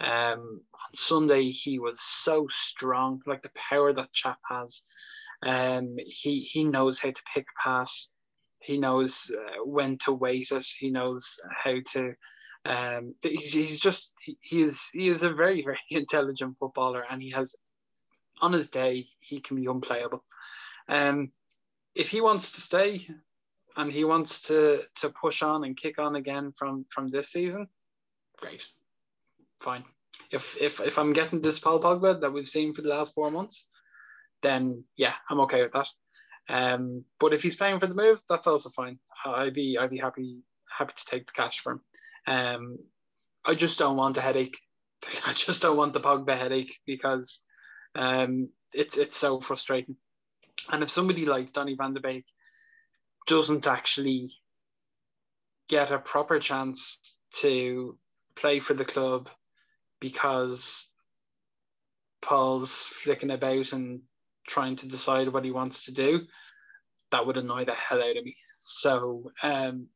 [0.00, 4.82] Um, on Sunday he was so strong, like the power that chap has.
[5.44, 8.12] Um, he he knows how to pick a pass.
[8.60, 10.66] He knows uh, when to wait it.
[10.78, 12.14] He knows how to.
[12.64, 17.30] Um, he's, he's just he, is he is a very very intelligent footballer, and he
[17.30, 17.54] has
[18.40, 20.24] on his day he can be unplayable.
[20.88, 21.32] Um,
[21.94, 23.06] if he wants to stay
[23.76, 27.68] and he wants to to push on and kick on again from from this season,
[28.38, 28.66] great,
[29.60, 29.84] fine.
[30.30, 33.30] If if if I'm getting this Paul Pogba that we've seen for the last four
[33.30, 33.68] months,
[34.42, 35.88] then yeah, I'm okay with that.
[36.48, 38.98] Um, but if he's playing for the move, that's also fine.
[39.24, 41.80] I'd be I'd be happy happy to take the cash from.
[42.26, 42.78] Um,
[43.44, 44.58] I just don't want a headache.
[45.26, 47.44] I just don't want the Pogba headache because
[47.94, 49.96] um, it's it's so frustrating.
[50.70, 52.24] And if somebody like Donny van de Beek
[53.26, 54.32] doesn't actually
[55.68, 57.98] get a proper chance to
[58.36, 59.28] play for the club
[60.00, 60.90] because
[62.22, 64.00] Paul's flicking about and
[64.48, 66.22] trying to decide what he wants to do,
[67.10, 68.36] that would annoy the hell out of me.
[68.62, 69.88] So um,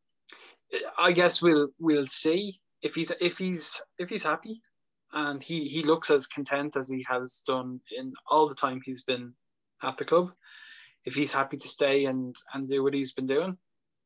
[0.99, 4.61] I guess we'll we'll see if he's if he's if he's happy
[5.13, 9.03] and he he looks as content as he has done in all the time he's
[9.03, 9.35] been
[9.83, 10.31] at the club.
[11.05, 13.57] If he's happy to stay and and do what he's been doing,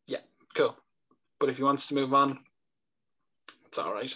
[0.06, 0.20] yeah,
[0.54, 0.76] cool.
[1.40, 2.38] But if he wants to move on,
[3.66, 4.14] it's all right.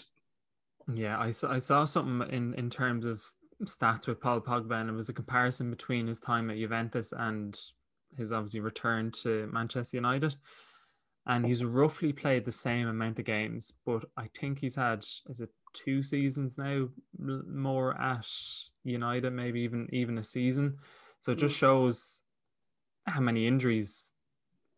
[0.93, 3.23] Yeah, I saw I saw something in in terms of
[3.65, 7.59] stats with Paul Pogba, and it was a comparison between his time at Juventus and
[8.17, 10.37] his obviously return to Manchester United.
[11.27, 15.41] And he's roughly played the same amount of games, but I think he's had is
[15.41, 16.89] it two seasons now
[17.19, 18.27] more at
[18.85, 20.79] United, maybe even even a season.
[21.21, 21.67] So it just hmm.
[21.67, 22.23] shows
[23.11, 24.13] how many injuries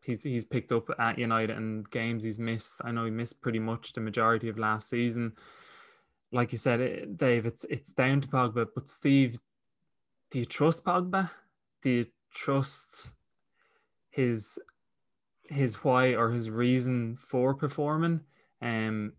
[0.02, 2.80] he's he's picked up at United and games he's missed.
[2.84, 5.32] I know he missed pretty much the majority of last season.
[6.32, 8.66] Like you said, Dave, it's it's down to Pogba.
[8.74, 9.38] But Steve,
[10.30, 11.30] do you trust Pogba?
[11.82, 13.12] Do you trust
[14.10, 14.58] his
[15.44, 18.20] his why or his reason for performing?
[18.62, 19.14] Um,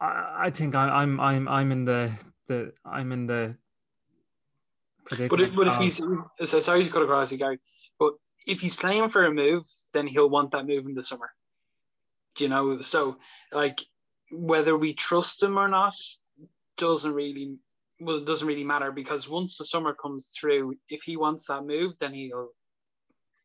[0.00, 2.12] I, I think I, I'm I'm I'm in the
[2.46, 3.56] the I'm in the
[5.08, 6.00] but, it, but if he's
[6.44, 7.58] so sorry to cut across you, Gary,
[7.98, 8.14] but
[8.46, 11.30] if he's playing for a move, then he'll want that move in the summer.
[12.38, 13.16] You know, so
[13.52, 13.80] like
[14.30, 15.94] whether we trust him or not
[16.76, 17.56] doesn't really
[18.00, 21.64] well it doesn't really matter because once the summer comes through, if he wants that
[21.64, 22.48] move, then he'll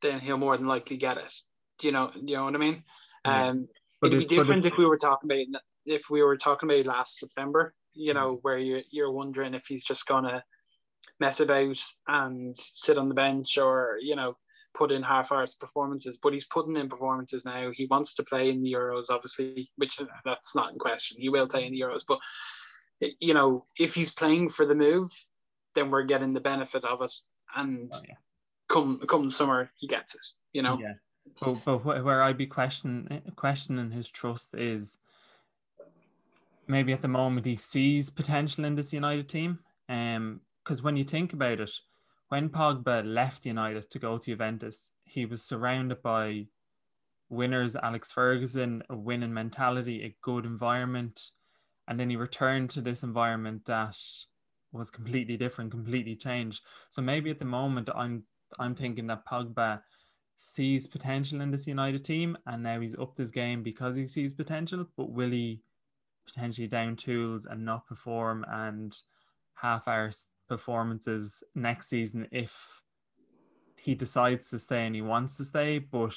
[0.02, 1.34] then he'll more than likely get it.
[1.82, 2.84] You know, you know what I mean?
[3.26, 3.48] Yeah.
[3.50, 3.68] Um,
[4.02, 7.20] but it'd be different if we were talking about if we were talking about last
[7.20, 7.74] September.
[7.94, 10.44] You know, where you're you're wondering if he's just gonna
[11.20, 14.36] mess about and sit on the bench or you know
[14.74, 17.72] put in half-hours performances but he's putting in performances now.
[17.74, 21.18] He wants to play in the euros obviously which that's not in question.
[21.20, 22.20] He will play in the euros but
[23.20, 25.10] you know if he's playing for the move
[25.76, 27.14] then we're getting the benefit of it.
[27.56, 28.16] And oh, yeah.
[28.70, 30.80] come come summer he gets it you know?
[30.80, 30.94] Yeah.
[31.42, 34.98] But, but where i'd be questioning questioning his trust is
[36.68, 39.60] maybe at the moment he sees potential in this united team
[39.90, 41.72] um because when you think about it,
[42.28, 46.46] when Pogba left United to go to Juventus, he was surrounded by
[47.28, 51.32] winners, Alex Ferguson, a winning mentality, a good environment.
[51.88, 53.98] And then he returned to this environment that
[54.72, 56.62] was completely different, completely changed.
[56.92, 58.26] So maybe at the moment I'm
[58.60, 59.82] I'm thinking that Pogba
[60.36, 64.36] sees potential in this United team and now he's upped his game because he sees
[64.36, 65.64] potential, but will he
[66.28, 68.96] potentially down tools and not perform and
[69.56, 72.84] half hours performances next season if
[73.78, 76.16] he decides to stay and he wants to stay, but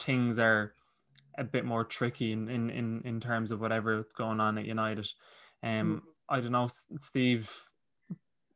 [0.00, 0.74] things are
[1.38, 5.08] a bit more tricky in in in, in terms of whatever's going on at United.
[5.62, 6.00] Um, mm.
[6.28, 6.68] I don't know,
[7.00, 7.50] Steve.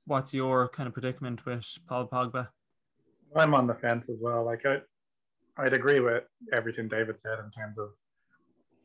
[0.06, 2.48] What's your kind of predicament with Paul Pogba?
[3.34, 4.44] I'm on the fence as well.
[4.44, 4.78] Like I,
[5.58, 7.90] I'd agree with everything David said in terms of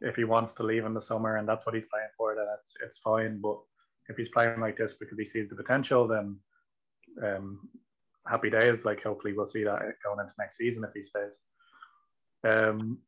[0.02, 2.46] if he wants to leave in the summer and that's what he's playing for, then
[2.60, 3.40] it's it's fine.
[3.40, 3.60] But
[4.12, 6.38] if he's playing like this because he sees the potential, then
[7.26, 7.70] um,
[8.28, 8.86] happy days.
[8.86, 11.40] Like hopefully we'll see that going into next season if he stays.
[12.44, 13.00] Um,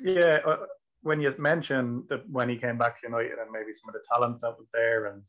[0.00, 0.56] yeah, uh,
[1.02, 4.04] when you mentioned that when he came back to United and maybe some of the
[4.12, 5.22] talent that was there, and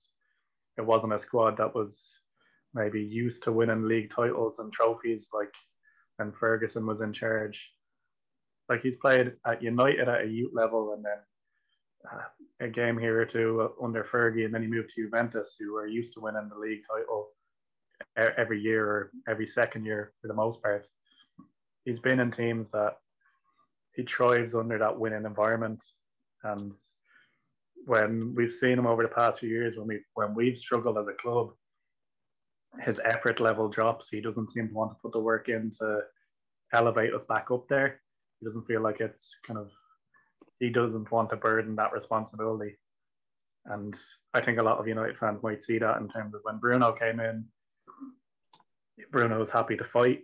[0.78, 2.19] it wasn't a squad that was
[2.74, 5.54] maybe used to winning league titles and trophies like
[6.17, 7.72] when Ferguson was in charge.
[8.69, 11.17] Like he's played at United at a youth level and then
[12.60, 15.88] a game here or two under Fergie, and then he moved to Juventus, who are
[15.88, 17.30] used to winning the league title
[18.18, 20.88] every year or every second year for the most part.
[21.86, 22.98] He's been in teams that
[23.96, 25.84] he thrives under that winning environment,
[26.44, 26.74] and
[27.86, 31.08] when we've seen him over the past few years, when we when we've struggled as
[31.08, 31.52] a club,
[32.82, 34.10] his effort level drops.
[34.10, 36.02] He doesn't seem to want to put the work in to
[36.74, 38.02] elevate us back up there.
[38.39, 39.70] He doesn't feel like it's kind of
[40.63, 42.78] he doesn't want to burden that responsibility.
[43.65, 43.93] And
[44.34, 46.93] I think a lot of United fans might see that in terms of when Bruno
[46.93, 47.43] came in,
[49.12, 50.21] Bruno was happy to fight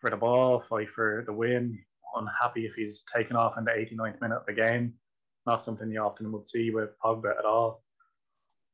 [0.00, 1.76] for the ball, fight for the win,
[2.14, 4.94] unhappy if he's taken off in the 89th minute of the game.
[5.44, 7.82] Not something you often would see with Pogba at all.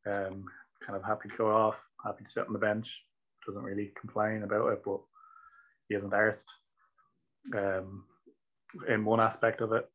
[0.06, 0.44] Um,
[0.86, 2.88] kind of happy to go off, happy to sit on the bench.
[3.46, 5.00] Doesn't really complain about it, but
[5.88, 6.44] he isn't arsed.
[7.56, 8.04] Um,
[8.86, 9.88] in one aspect of it.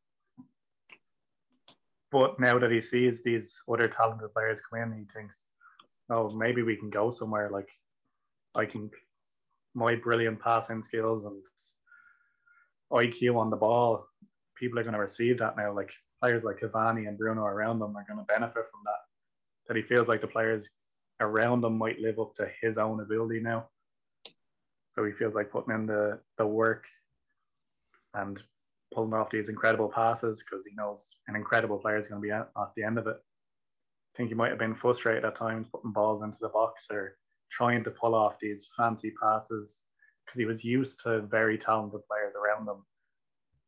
[2.16, 5.44] But now that he sees these other talented players come in, he thinks,
[6.08, 7.50] oh, maybe we can go somewhere.
[7.50, 7.68] Like,
[8.54, 8.90] I can,
[9.74, 11.42] my brilliant passing skills and
[12.90, 14.06] IQ on the ball,
[14.54, 15.74] people are going to receive that now.
[15.74, 19.02] Like, players like Cavani and Bruno around them are going to benefit from that.
[19.68, 20.70] That he feels like the players
[21.20, 23.68] around him might live up to his own ability now.
[24.94, 26.86] So he feels like putting in the, the work
[28.14, 28.42] and
[28.94, 32.32] pulling off these incredible passes because he knows an incredible player is going to be
[32.32, 33.16] at, the end of it.
[33.16, 37.16] I think he might have been frustrated at times putting balls into the box or
[37.50, 39.82] trying to pull off these fancy passes
[40.24, 42.82] because he was used to very talented players around him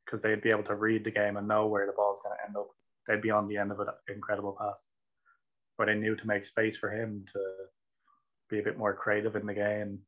[0.05, 2.47] because they'd be able to read the game and know where the ball's going to
[2.47, 2.69] end up.
[3.07, 4.81] They'd be on the end of an incredible pass.
[5.77, 7.41] But they knew to make space for him to
[8.51, 10.01] be a bit more creative in the game,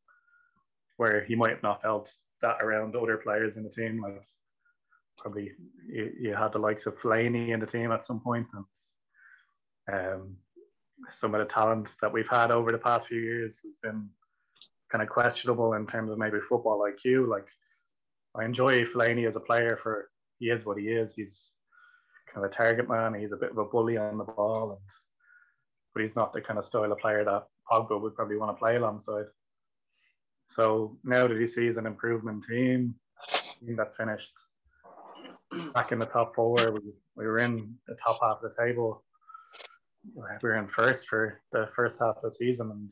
[0.96, 4.01] where he might have not felt that around other players in the team.
[4.03, 4.23] Like
[5.21, 5.53] probably
[5.87, 8.65] you, you had the likes of Fellaini in the team at some point, and
[9.93, 10.37] um,
[11.11, 14.09] some of the talents that we've had over the past few years has been
[14.91, 17.29] kind of questionable in terms of maybe football IQ.
[17.29, 17.47] Like
[18.35, 21.15] I enjoy Fellaini as a player for he is what he is.
[21.15, 21.53] He's
[22.33, 23.15] kind of a target man.
[23.15, 24.81] He's a bit of a bully on the ball, and
[25.95, 28.59] but he's not the kind of style of player that Pogba would probably want to
[28.59, 29.27] play alongside.
[30.49, 32.95] So now that he sees an improvement team,
[33.61, 34.33] team that's finished
[35.75, 36.81] back in the top four, we,
[37.17, 39.05] we were in the top half of the table.
[40.15, 42.91] We were in first for the first half of the season, and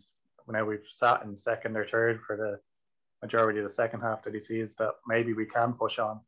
[0.49, 2.59] now we've sat in second or third for the
[3.23, 6.21] majority of the second half that he sees that maybe we can push on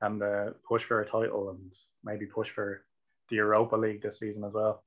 [0.00, 1.72] and uh, push for a title and
[2.04, 2.84] maybe push for
[3.30, 4.84] the Europa League this season as well.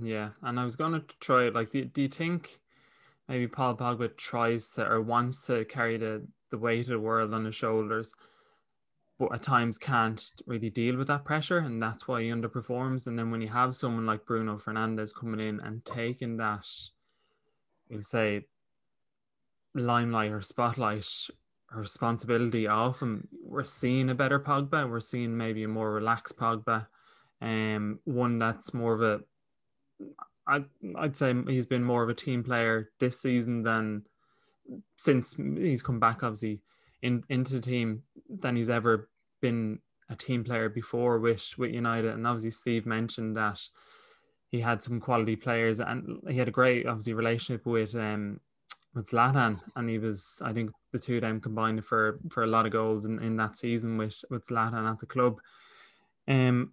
[0.00, 2.60] Yeah, and I was going to try like, do, do you think
[3.28, 7.32] maybe Paul Pogba tries to or wants to carry the the weight of the world
[7.32, 8.12] on his shoulders,
[9.20, 13.06] but at times can't really deal with that pressure, and that's why he underperforms.
[13.06, 16.66] And then when you have someone like Bruno Fernandes coming in and taking that,
[17.90, 18.46] we'll say,
[19.74, 21.06] limelight or spotlight
[21.70, 24.88] or responsibility off him, we're seeing a better Pogba.
[24.88, 26.86] We're seeing maybe a more relaxed Pogba,
[27.42, 29.20] um, one that's more of a
[30.46, 30.64] I'd,
[30.96, 34.06] I'd say he's been more of a team player this season than
[34.96, 36.62] since he's come back, obviously,
[37.02, 39.09] in, into the team than he's ever
[39.40, 42.12] been a team player before with, with United.
[42.12, 43.60] And obviously, Steve mentioned that
[44.48, 48.40] he had some quality players and he had a great, obviously, relationship with um,
[48.94, 52.48] with Zlatan, and he was, I think, the two of them combined for for a
[52.48, 55.40] lot of goals in, in that season with with Zlatan at the club.
[56.26, 56.72] Um,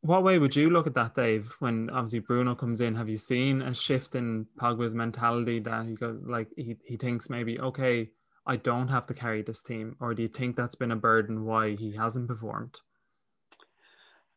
[0.00, 1.54] what way would you look at that, Dave?
[1.60, 5.94] When obviously Bruno comes in, have you seen a shift in Pogba's mentality that he
[5.94, 8.10] goes like he, he thinks maybe okay,
[8.46, 11.44] I don't have to carry this team, or do you think that's been a burden
[11.44, 12.78] why he hasn't performed?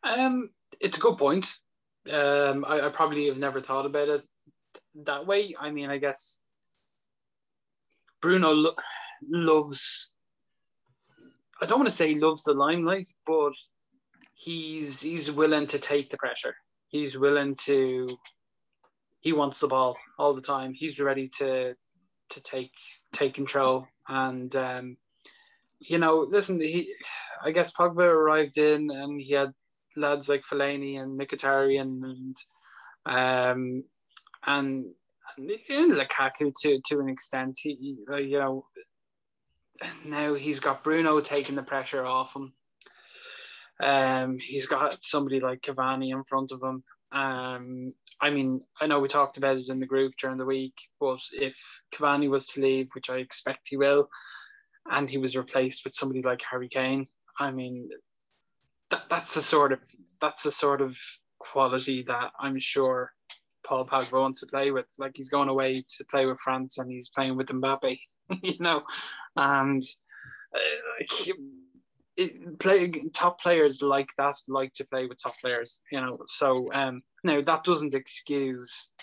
[0.04, 0.50] Um,
[0.80, 1.46] it's a good point.
[2.12, 4.24] Um, I, I probably have never thought about it
[5.04, 5.56] that way.
[5.60, 6.42] I mean, I guess
[8.22, 8.76] Bruno lo-
[9.28, 10.14] loves.
[11.62, 13.54] I don't want to say loves the limelight, but
[14.36, 16.56] he's he's willing to take the pressure.
[16.88, 18.18] He's willing to.
[19.20, 20.74] He wants the ball all the time.
[20.74, 21.76] He's ready to
[22.30, 22.74] to take
[23.14, 23.88] take control.
[24.08, 24.98] And um,
[25.80, 26.94] you know, listen, he.
[27.44, 29.54] I guess Pogba arrived in, and he had
[29.96, 32.36] lads like Fellaini and Mkhitaryan and
[33.06, 33.84] um,
[34.46, 34.86] and,
[35.38, 37.58] and Lukaku to to an extent.
[37.62, 37.74] He,
[38.08, 38.66] he you know,
[40.06, 42.54] now he's got Bruno taking the pressure off him.
[43.80, 46.84] Um, he's got somebody like Cavani in front of him.
[47.12, 50.76] Um, I mean, I know we talked about it in the group during the week,
[51.00, 51.58] but if
[51.94, 54.10] Cavani was to leave, which I expect he will,
[54.90, 57.08] and he was replaced with somebody like Harry Kane,
[57.40, 57.90] I mean,
[58.90, 59.80] that, that's the sort of
[60.22, 60.98] that's the sort of
[61.40, 63.14] quality that I'm sure
[63.64, 64.92] Paul Pogba wants to play with.
[64.98, 68.00] Like he's going away to play with France and he's playing with Mbappe,
[68.42, 68.84] you know,
[69.36, 69.84] and
[70.56, 71.04] uh,
[72.18, 76.20] it, top players like that like to play with top players, you know.
[76.28, 78.94] So um, now that doesn't excuse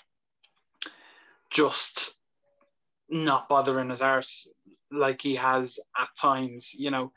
[1.51, 2.19] just
[3.09, 4.49] not bothering his arse
[4.91, 7.13] like he has at times, you know.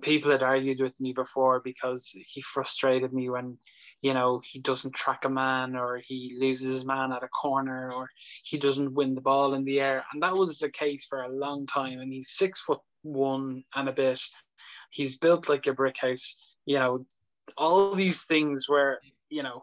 [0.00, 3.56] People had argued with me before because he frustrated me when
[4.02, 7.92] you know, he doesn't track a man or he loses his man at a corner
[7.92, 8.08] or
[8.44, 10.04] he doesn't win the ball in the air.
[10.12, 12.00] And that was the case for a long time.
[12.00, 14.20] And he's six foot one and a bit.
[14.96, 16.42] He's built like a brick house.
[16.64, 17.06] You know,
[17.58, 19.62] all these things where, you know,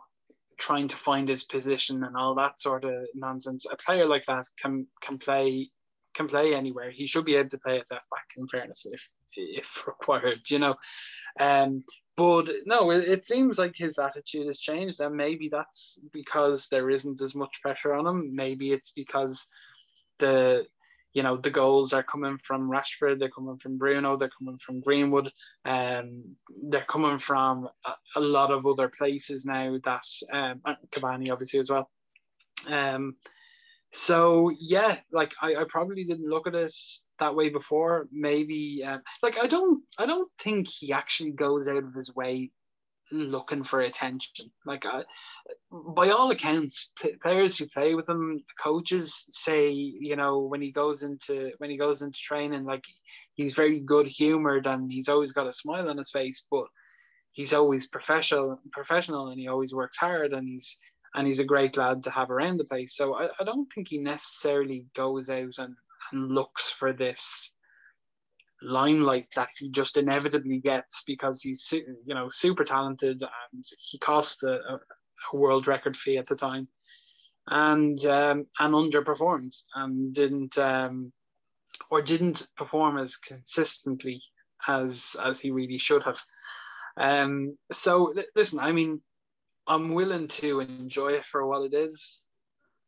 [0.57, 3.65] trying to find his position and all that sort of nonsense.
[3.69, 5.71] A player like that can can play
[6.13, 6.91] can play anywhere.
[6.91, 10.59] He should be able to play at left back in fairness if if required, you
[10.59, 10.75] know.
[11.39, 11.83] Um,
[12.15, 16.91] but no, it, it, seems like his attitude has changed, and maybe that's because there
[16.91, 18.35] isn't as much pressure on him.
[18.35, 19.47] Maybe it's because
[20.19, 20.67] the
[21.13, 24.81] you know the goals are coming from Rashford, they're coming from Bruno, they're coming from
[24.81, 25.31] Greenwood,
[25.65, 26.35] um,
[26.69, 29.77] they're coming from a, a lot of other places now.
[29.83, 30.61] That um,
[30.91, 31.89] Cavani obviously as well.
[32.67, 33.15] Um,
[33.91, 36.73] so yeah, like I, I probably didn't look at it
[37.19, 38.07] that way before.
[38.11, 42.51] Maybe uh, like I don't I don't think he actually goes out of his way
[43.13, 44.51] looking for attention.
[44.65, 45.03] Like uh,
[45.71, 50.71] by all accounts, p- players who play with him, coaches say you know when he
[50.71, 52.83] goes into when he goes into training, like
[53.35, 56.65] he's very good humored and he's always got a smile on his face, but
[57.31, 60.77] he's always professional professional and he always works hard and he's
[61.15, 62.95] and he's a great lad to have around the place.
[62.95, 65.75] So I, I don't think he necessarily goes out and,
[66.11, 67.55] and looks for this
[68.63, 74.43] limelight that he just inevitably gets because he's you know super talented and he cost
[74.43, 74.79] a, a
[75.33, 76.67] world record fee at the time
[77.47, 81.11] and um, and underperformed and didn't um,
[81.89, 84.21] or didn't perform as consistently
[84.67, 86.19] as as he really should have.
[86.95, 89.01] Um, so listen, I mean,
[89.67, 92.27] I'm willing to enjoy it for what it is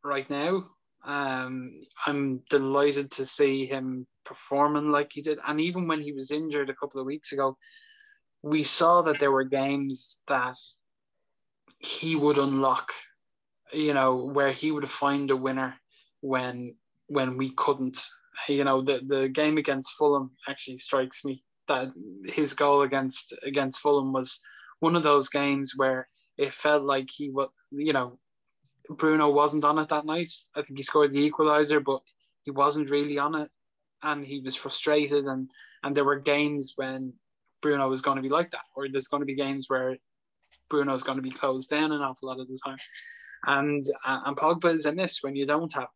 [0.04, 0.68] right now.
[1.04, 5.38] Um, I'm delighted to see him performing like he did.
[5.46, 7.56] And even when he was injured a couple of weeks ago,
[8.42, 10.56] we saw that there were games that
[11.78, 12.92] he would unlock,
[13.72, 15.74] you know, where he would find a winner
[16.20, 17.98] when when we couldn't.
[18.48, 21.88] You know, the, the game against Fulham actually strikes me that
[22.26, 24.40] his goal against against Fulham was
[24.80, 28.18] one of those games where it felt like he was, you know,
[28.90, 30.30] Bruno wasn't on it that night.
[30.54, 32.00] I think he scored the equalizer, but
[32.44, 33.50] he wasn't really on it,
[34.06, 35.26] and he was frustrated.
[35.26, 35.50] and
[35.82, 37.12] And there were games when
[37.60, 39.96] Bruno was going to be like that, or there's going to be games where
[40.70, 42.78] Bruno's going to be closed down an awful lot of the time.
[43.46, 45.88] And and Pogba is in this when you don't have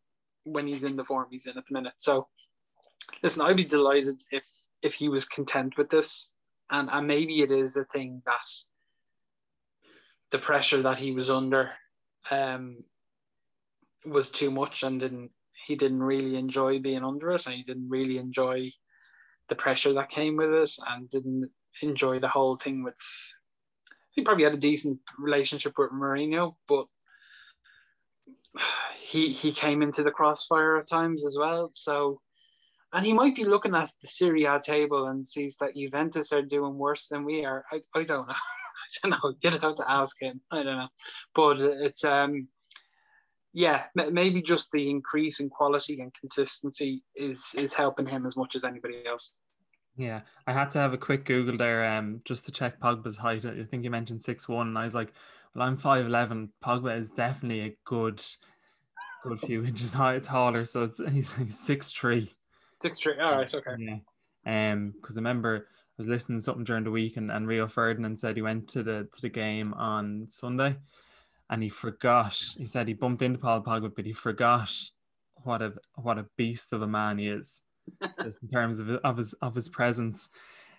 [0.43, 1.93] when he's in the form he's in at the minute.
[1.97, 2.27] So
[3.23, 4.45] listen, I'd be delighted if
[4.81, 6.35] if he was content with this,
[6.69, 8.47] and and maybe it is a thing that
[10.31, 11.71] the pressure that he was under
[12.29, 12.83] um,
[14.05, 15.31] was too much and didn't
[15.65, 18.69] he didn't really enjoy being under it and he didn't really enjoy
[19.49, 21.49] the pressure that came with it and didn't
[21.81, 22.97] enjoy the whole thing with
[24.11, 26.85] he probably had a decent relationship with Mourinho but
[28.99, 32.19] he he came into the crossfire at times as well so
[32.93, 36.41] and he might be looking at the Serie A table and sees that Juventus are
[36.41, 38.35] doing worse than we are I, I don't know
[39.03, 39.33] I don't know.
[39.41, 40.41] You'd have to ask him.
[40.51, 40.89] I don't know,
[41.33, 42.47] but it's um,
[43.53, 48.55] yeah, maybe just the increase in quality and consistency is is helping him as much
[48.55, 49.39] as anybody else.
[49.97, 53.45] Yeah, I had to have a quick Google there, um, just to check Pogba's height.
[53.45, 55.11] I think you mentioned six one, and I was like,
[55.53, 56.49] well, I'm five eleven.
[56.63, 58.23] Pogba is definitely a good,
[59.23, 60.63] good few inches high, taller.
[60.63, 62.33] So it's he's, six three.
[62.81, 63.19] Six three.
[63.19, 63.53] All right.
[63.53, 63.71] Okay.
[63.77, 64.71] Yeah.
[64.71, 67.67] Um, because I remember I was listening to something during the week, and, and Rio
[67.67, 70.77] Ferdinand said he went to the to the game on Sunday,
[71.51, 72.35] and he forgot.
[72.57, 74.71] He said he bumped into Paul Pogba, but he forgot
[75.43, 77.61] what a what a beast of a man he is,
[78.23, 80.29] just in terms of of his of his presence.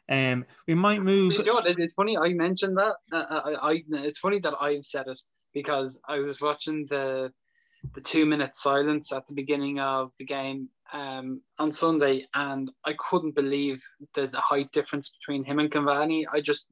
[0.08, 1.38] Um, we might move.
[1.46, 2.96] Know it's funny I mentioned that.
[3.12, 5.20] Uh, uh, I, I, it's funny that I've said it
[5.54, 7.30] because I was watching the
[7.94, 12.94] the two minute silence at the beginning of the game, um, on Sunday, and I
[12.94, 13.82] couldn't believe
[14.14, 16.24] the, the height difference between him and Cavani.
[16.32, 16.68] I just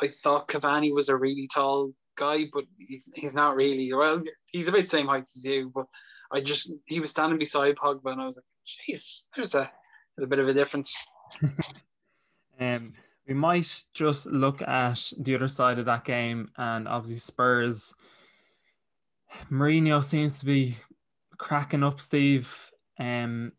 [0.00, 3.92] I thought Cavani was a really tall guy, but he's, he's not really.
[3.92, 5.86] Well, he's about the same height as you, but
[6.30, 9.70] I just he was standing beside Pogba, and I was like, "Jeez, there's a
[10.16, 10.96] there's a bit of a difference."
[12.60, 12.92] um,
[13.26, 17.94] we might just look at the other side of that game, and obviously Spurs.
[19.50, 20.76] Mourinho seems to be
[21.38, 22.70] cracking up, Steve.
[22.98, 23.52] Um,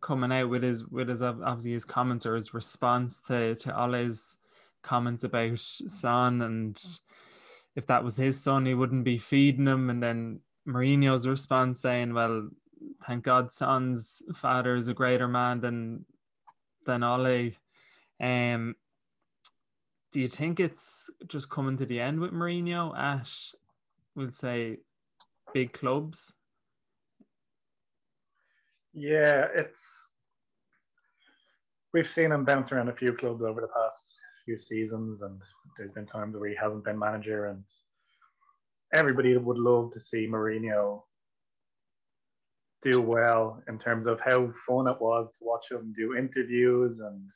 [0.00, 4.38] coming out with his with his obviously his comments or his response to to Ole's
[4.82, 6.80] comments about Son and
[7.76, 9.90] if that was his son, he wouldn't be feeding him.
[9.90, 12.48] And then Mourinho's response saying, "Well,
[13.04, 16.06] thank God, Son's father is a greater man than
[16.86, 17.52] than Ole."
[18.18, 18.74] Um,
[20.10, 23.30] do you think it's just coming to the end with Mourinho at,
[24.14, 24.78] we'll say,
[25.52, 26.34] big clubs?
[28.94, 30.08] Yeah, it's
[31.92, 35.38] we've seen him bounce around a few clubs over the past few seasons, and
[35.76, 37.62] there's been times where he hasn't been manager, and
[38.94, 41.02] everybody would love to see Mourinho
[42.82, 47.30] do well in terms of how fun it was to watch him do interviews and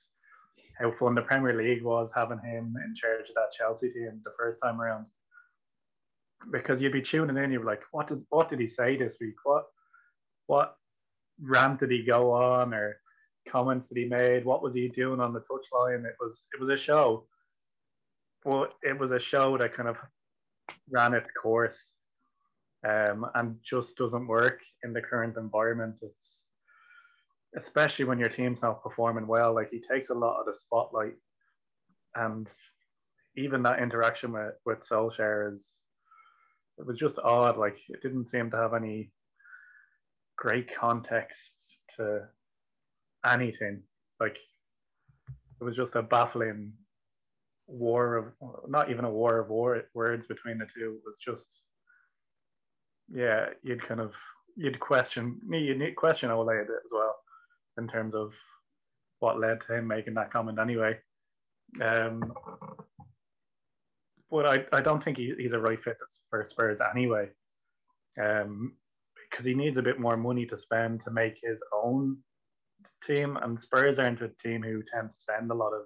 [0.78, 4.32] how fun the Premier League was having him in charge of that Chelsea team the
[4.38, 5.06] first time around.
[6.52, 9.16] Because you'd be tuning in, you'd be like, what did what did he say this
[9.20, 9.34] week?
[9.44, 9.64] What
[10.46, 10.76] what
[11.42, 13.00] rant did he go on or
[13.49, 14.45] comments that he made?
[14.45, 16.05] What was he doing on the touchline?
[16.05, 17.26] It was it was a show.
[18.45, 19.97] But it was a show that kind of
[20.91, 21.93] ran its course
[22.88, 26.01] um, and just doesn't work in the current environment.
[26.03, 26.45] It's
[27.57, 29.55] especially when your team's not performing well.
[29.55, 31.16] Like he takes a lot of the spotlight,
[32.14, 32.49] and
[33.36, 35.74] even that interaction with with Solskjaer is
[36.78, 37.59] it was just odd.
[37.59, 39.11] Like it didn't seem to have any
[40.36, 42.26] great context to
[43.24, 43.82] anything.
[44.18, 44.38] Like
[45.60, 46.72] it was just a baffling
[47.66, 48.24] war of
[48.68, 50.98] not even a war of war, words between the two.
[50.98, 51.64] It was just
[53.12, 54.12] yeah, you'd kind of
[54.56, 57.16] you'd question me, you'd question Ole a bit as well
[57.78, 58.32] in terms of
[59.20, 60.98] what led to him making that comment anyway.
[61.80, 62.32] Um,
[64.30, 65.96] but I, I don't think he, he's a right fit
[66.30, 67.28] for Spurs anyway.
[68.20, 68.74] Um,
[69.30, 72.16] because he needs a bit more money to spend to make his own
[73.07, 73.36] team.
[73.42, 75.82] And Spurs are into a team who tend to spend a lot of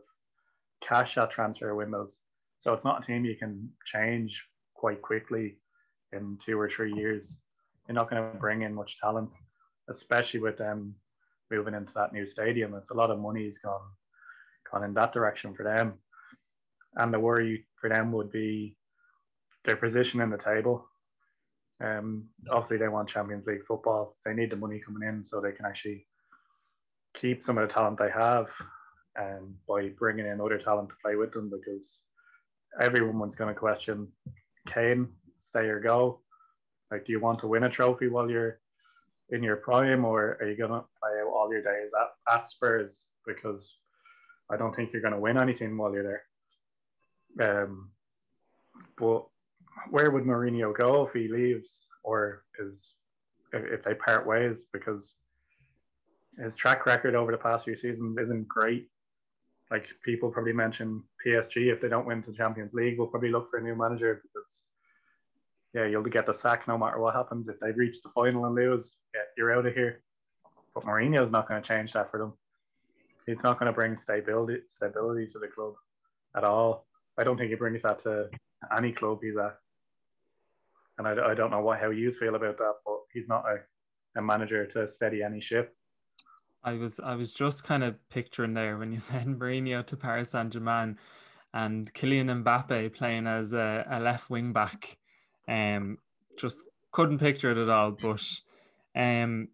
[0.82, 2.18] cash at transfer windows.
[2.58, 4.42] So it's not a team you can change
[4.74, 5.58] quite quickly
[6.12, 7.36] in two or three years.
[7.88, 9.30] You're not going to bring in much talent,
[9.90, 10.94] especially with them
[11.50, 12.74] moving into that new stadium.
[12.74, 13.80] It's a lot of money's gone
[14.72, 15.94] gone in that direction for them.
[16.96, 18.76] And the worry for them would be
[19.64, 20.88] their position in the table.
[21.82, 24.16] Um, obviously, they want Champions League football.
[24.24, 26.06] They need the money coming in so they can actually
[27.14, 28.48] keep some of the talent they have
[29.18, 31.98] um, by bringing in other talent to play with them because
[32.80, 34.08] everyone's going to question
[34.66, 35.08] Kane,
[35.40, 36.20] stay or go.
[36.90, 38.60] Like, do you want to win a trophy while you're
[39.30, 42.48] in your prime, or are you going to play out all your days at, at
[42.48, 43.06] Spurs?
[43.26, 43.76] Because
[44.50, 46.20] I don't think you're going to win anything while you're
[47.38, 47.62] there.
[47.62, 47.90] Um,
[48.98, 49.26] but
[49.90, 52.94] where would Mourinho go if he leaves, or is
[53.52, 54.66] if they part ways?
[54.72, 55.16] Because
[56.42, 58.88] his track record over the past few seasons isn't great.
[59.70, 63.50] Like people probably mention PSG if they don't win the Champions League, we'll probably look
[63.50, 64.62] for a new manager because
[65.74, 67.48] yeah, you'll get the sack no matter what happens.
[67.48, 70.02] If they reach the final and lose, yeah, you're out of here.
[70.74, 72.32] But Mourinho's not going to change that for them.
[73.26, 75.74] He's not going to bring stability stability to the club
[76.36, 76.86] at all.
[77.18, 78.28] I don't think he brings that to
[78.76, 79.56] any club he's at.
[80.98, 83.58] And I, I don't know what how you feel about that, but he's not a,
[84.18, 85.74] a manager to steady any ship.
[86.64, 90.30] I was I was just kind of picturing there when you said Mourinho to Paris
[90.30, 90.98] Saint Germain
[91.52, 94.98] and Kylian Mbappe playing as a, a left wing back.
[95.46, 95.98] Um,
[96.36, 97.92] just couldn't picture it at all.
[97.92, 98.24] But
[98.96, 99.48] um,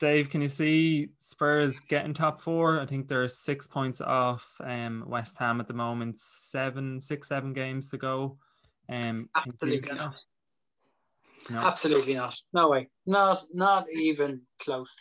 [0.00, 2.80] Dave, can you see Spurs getting top four?
[2.80, 6.18] I think they're six points off um, West Ham at the moment.
[6.18, 8.38] Seven, six, seven games to go.
[8.88, 10.14] Um, Absolutely not.
[11.48, 11.58] No.
[11.58, 12.36] Absolutely not.
[12.52, 12.88] No way.
[13.06, 14.96] Not not even close.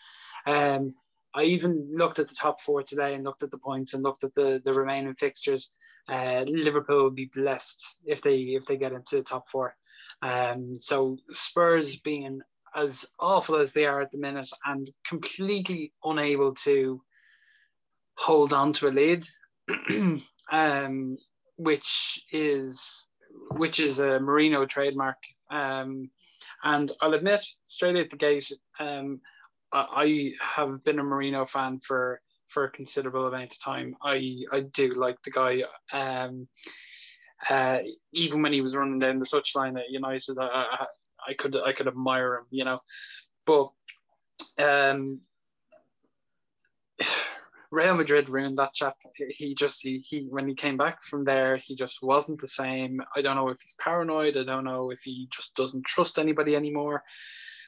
[0.46, 0.94] Um,
[1.34, 4.24] I even looked at the top four today and looked at the points and looked
[4.24, 5.72] at the, the remaining fixtures.
[6.08, 9.76] Uh, Liverpool will be blessed if they if they get into the top four.
[10.22, 12.42] Um, so Spurs being
[12.76, 17.02] as awful as they are at the minute and completely unable to
[18.16, 19.26] hold on to a lead,
[20.52, 21.18] um,
[21.58, 23.08] which is
[23.52, 25.18] which is a Mourinho trademark.
[25.52, 26.10] Um,
[26.64, 29.22] and I'll admit straight at the gate, um,
[29.72, 33.96] I have been a Mourinho fan for for a considerable amount of time.
[34.04, 35.64] I I do like the guy.
[35.94, 36.48] Um,
[37.50, 37.80] uh,
[38.12, 40.86] even when he was running down the touchline at United, I, I,
[41.30, 42.80] I could I could admire him, you know.
[43.46, 43.70] But
[44.58, 45.22] um,
[47.72, 48.96] Real Madrid ruined that chap.
[49.16, 53.02] He just he, he when he came back from there, he just wasn't the same.
[53.16, 54.36] I don't know if he's paranoid.
[54.36, 57.04] I don't know if he just doesn't trust anybody anymore.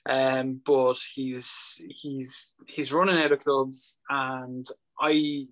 [0.10, 4.66] Um, but he's he's he's running out of clubs, and
[5.00, 5.46] I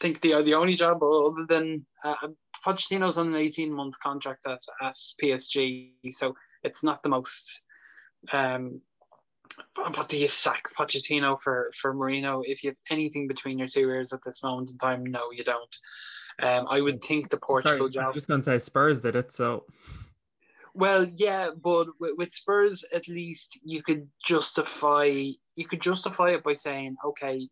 [0.00, 2.28] think the the only job other than uh,
[2.64, 7.64] Pochettino's on an eighteen month contract at, at PSG, so it's not the most
[8.32, 8.80] um,
[9.74, 13.88] but do you sack Pochettino for for Mourinho if you have anything between your two
[13.88, 15.04] ears at this moment in time?
[15.04, 15.76] No, you don't.
[16.40, 18.08] Um, I would think the Portugal Sorry, job.
[18.08, 19.64] I'm just going to say Spurs did it, so.
[20.80, 25.04] Well, yeah, but with, with Spurs, at least you could justify
[25.54, 27.50] you could justify it by saying, okay,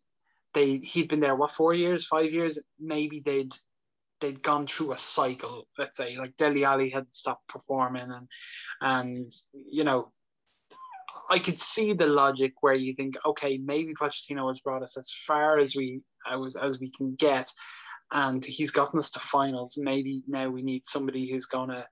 [0.55, 3.53] they he'd been there what four years, five years, maybe they'd
[4.19, 5.67] they'd gone through a cycle.
[5.77, 8.27] Let's say like Dele Alli had stopped performing, and
[8.81, 10.11] and you know
[11.29, 15.13] I could see the logic where you think, okay, maybe Pochettino has brought us as
[15.27, 17.47] far as we as, as we can get,
[18.11, 19.75] and he's gotten us to finals.
[19.77, 21.85] Maybe now we need somebody who's gonna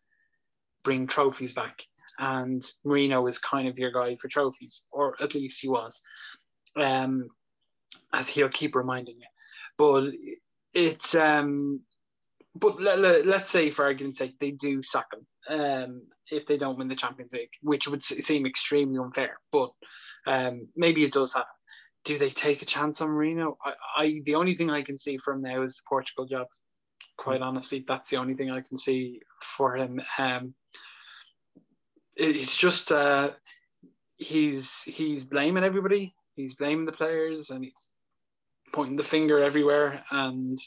[0.87, 1.83] bring trophies back.
[2.17, 6.01] And Mourinho is kind of your guy for trophies, or at least he was,
[6.77, 7.27] um,
[8.13, 9.27] as he'll keep reminding you.
[9.77, 10.13] But
[10.73, 11.81] it's um,
[12.55, 16.77] but let, let's say for argument's sake they do sack him um, if they don't
[16.77, 19.37] win the Champions League, which would seem extremely unfair.
[19.51, 19.71] But
[20.25, 21.49] um, maybe it does happen.
[22.05, 23.57] Do they take a chance on Mourinho?
[23.63, 26.47] I, I the only thing I can see from now is the Portugal job.
[27.17, 29.99] Quite honestly, that's the only thing I can see for him.
[30.19, 30.53] Um,
[32.15, 33.31] it's just uh,
[34.17, 36.15] he's he's blaming everybody.
[36.35, 37.89] He's blaming the players and he's
[38.71, 40.03] pointing the finger everywhere.
[40.11, 40.57] And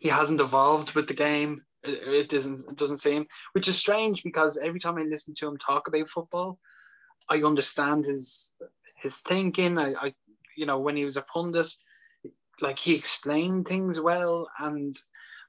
[0.00, 4.58] he hasn't evolved with the game it doesn't it doesn't seem, which is strange because
[4.58, 6.58] every time I listen to him talk about football,
[7.28, 8.54] I understand his
[8.96, 9.78] his thinking.
[9.78, 10.14] I, I
[10.56, 11.68] you know when he was a pundit,
[12.60, 14.94] like he explained things well, and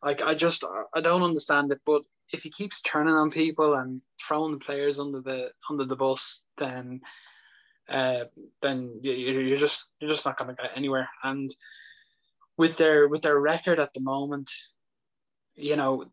[0.04, 1.82] like I just I don't understand it.
[1.86, 5.96] But if he keeps turning on people and throwing the players under the under the
[5.96, 7.02] bus, then
[7.90, 8.26] uh,
[8.62, 11.10] then you, you're just you're just not going to get anywhere.
[11.24, 11.50] And
[12.58, 14.50] with their with their record at the moment,
[15.56, 16.06] you know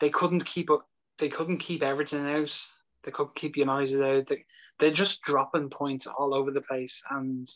[0.00, 0.86] they couldn't keep up.
[1.18, 2.56] They couldn't keep Everton out.
[3.04, 4.26] They couldn't keep United out.
[4.26, 4.44] They,
[4.78, 7.48] they're just dropping points all over the place, and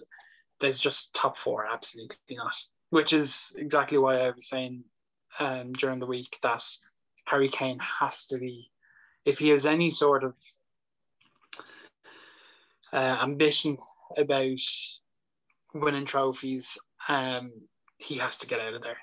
[0.61, 2.57] there's just top four absolutely not.
[2.91, 4.85] Which is exactly why I was saying
[5.39, 6.65] um, during the week that
[7.27, 8.71] Harry Kane has to be,
[9.25, 10.35] if he has any sort of
[12.93, 13.77] uh, ambition
[14.17, 14.59] about
[15.75, 17.53] winning trophies, um,
[17.99, 18.99] he has to get out of there.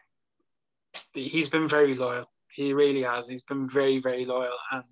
[1.14, 2.30] He's been very loyal.
[2.50, 3.28] He really has.
[3.28, 4.56] He's been very, very loyal.
[4.72, 4.84] And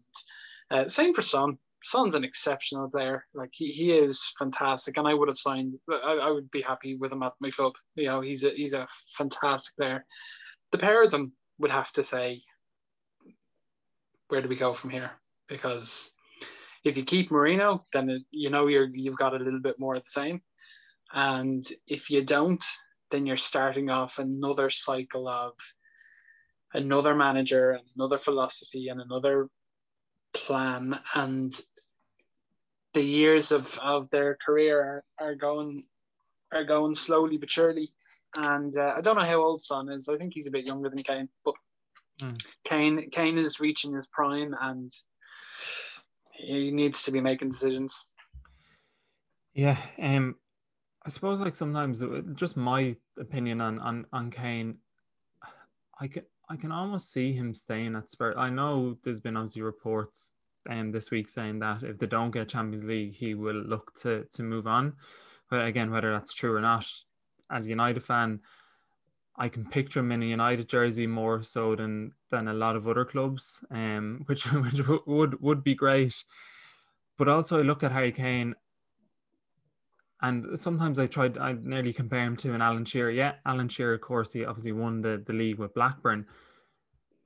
[0.69, 1.57] uh, same for Son.
[1.83, 3.25] Son's an exceptional player.
[3.33, 5.75] Like he, he is fantastic, and I would have signed.
[5.89, 7.73] I, I would be happy with him at my club.
[7.95, 10.05] You know, he's a he's a fantastic player.
[10.73, 12.41] The pair of them would have to say,
[14.27, 15.11] where do we go from here?
[15.47, 16.15] Because
[16.83, 19.93] if you keep Mourinho, then it, you know you're you've got a little bit more
[19.93, 20.41] of the same,
[21.13, 22.65] and if you don't,
[23.11, 25.53] then you're starting off another cycle of
[26.73, 29.49] another manager and another philosophy and another
[30.33, 30.99] plan.
[31.13, 31.53] And
[32.95, 34.81] the years of, of their career
[35.19, 35.85] are, are going
[36.51, 37.93] are going slowly but surely
[38.37, 40.89] and uh, I don't know how old Son is I think he's a bit younger
[40.89, 41.55] than Kane but
[42.21, 42.39] mm.
[42.63, 44.91] Kane Kane is reaching his prime and
[46.33, 48.07] he needs to be making decisions
[49.53, 50.35] yeah um
[51.05, 54.77] I suppose like sometimes uh, just my opinion on on on Kane
[55.99, 58.35] I can I can almost see him staying at Spurs.
[58.37, 60.33] I know there's been obviously reports
[60.69, 64.25] um, this week saying that if they don't get Champions League, he will look to
[64.33, 64.93] to move on.
[65.49, 66.85] But again, whether that's true or not,
[67.53, 68.39] as a United fan,
[69.35, 72.87] I can picture him in a United jersey more so than than a lot of
[72.87, 76.23] other clubs, um, which which would would be great.
[77.17, 78.55] But also, I look at Harry Kane
[80.23, 83.11] and sometimes I tried, I nearly compare him to an Alan Shearer.
[83.11, 86.25] Yeah, Alan Shearer, of course, he obviously won the, the league with Blackburn,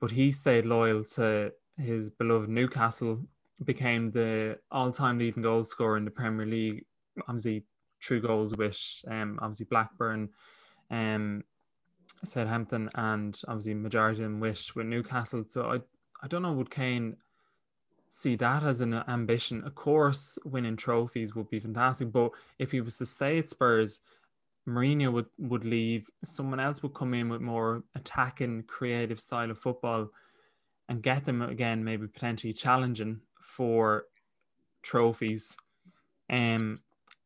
[0.00, 3.20] but he stayed loyal to his beloved Newcastle,
[3.62, 6.86] became the all time leading goal scorer in the Premier League.
[7.28, 7.64] Obviously,
[8.00, 8.78] true goals with
[9.08, 10.30] um, obviously Blackburn,
[10.90, 11.44] um,
[12.24, 15.44] Southampton, and obviously majority of them with, with Newcastle.
[15.48, 15.80] So I,
[16.22, 17.16] I don't know, would Kane
[18.08, 19.62] see that as an ambition.
[19.64, 24.00] Of course, winning trophies would be fantastic, but if he was to stay at Spurs,
[24.68, 29.58] Mourinho would, would leave, someone else would come in with more attacking, creative style of
[29.58, 30.08] football
[30.88, 34.04] and get them again, maybe potentially challenging for
[34.82, 35.56] trophies.
[36.30, 36.78] Um,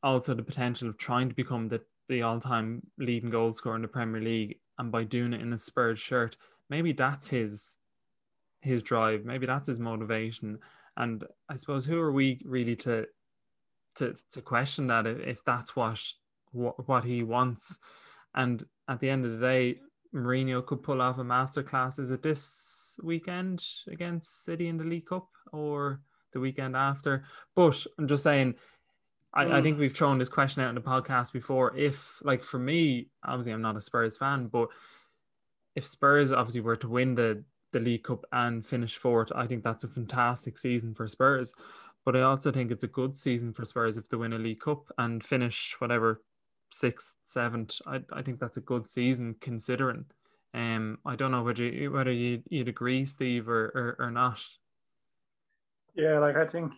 [0.02, 3.88] also the potential of trying to become the, the all-time leading goal scorer in the
[3.88, 6.36] Premier League, and by doing it in a Spurs shirt,
[6.68, 7.76] maybe that's his
[8.60, 9.24] his drive.
[9.24, 10.58] Maybe that's his motivation.
[10.96, 13.06] And I suppose who are we really to
[13.96, 16.00] to to question that if, if that's what,
[16.52, 17.78] what what he wants?
[18.34, 19.80] And at the end of the day,
[20.14, 21.98] Mourinho could pull off a masterclass.
[21.98, 26.00] Is it this weekend against City in the League Cup or
[26.32, 27.24] the weekend after?
[27.54, 28.54] But I'm just saying,
[29.34, 29.52] I, mm.
[29.52, 31.76] I, think we've thrown this question out in the podcast before.
[31.76, 34.68] If, like, for me, obviously, I'm not a Spurs fan, but
[35.74, 39.64] if Spurs obviously were to win the the League Cup and finish fourth, I think
[39.64, 41.54] that's a fantastic season for Spurs.
[42.04, 44.60] But I also think it's a good season for Spurs if they win a League
[44.60, 46.22] Cup and finish whatever
[46.70, 47.76] sixth, seventh.
[47.86, 50.06] I, I think that's a good season considering.
[50.54, 54.42] Um, I don't know whether you, whether you, you'd agree, Steve, or, or, or not.
[55.94, 56.74] Yeah, like I think,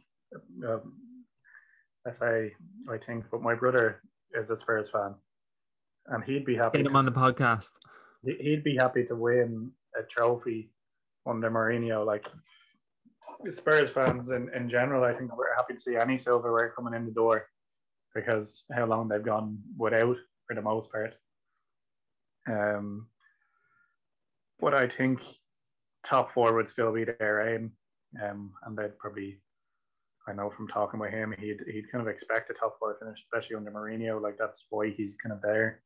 [0.67, 0.93] um,
[2.07, 2.53] I say
[2.91, 4.03] I think, but my brother
[4.33, 5.15] is a Spurs fan,
[6.09, 6.79] and he'd be happy.
[6.79, 7.73] Get him to, on the podcast.
[8.25, 10.71] He'd be happy to win a trophy
[11.27, 12.05] under Mourinho.
[12.05, 12.27] Like
[13.51, 17.07] Spurs fans in, in general, I think we're happy to see any silverware coming in
[17.07, 17.47] the door
[18.15, 21.15] because how long they've gone without for the most part.
[22.49, 23.07] Um,
[24.61, 25.21] but I think
[26.05, 27.73] top four would still be their aim,
[28.23, 29.41] um, and they'd probably.
[30.27, 33.19] I know from talking with him, he'd he'd kind of expect a top four finish,
[33.25, 34.21] especially under Mourinho.
[34.21, 35.83] Like that's why he's kind of there.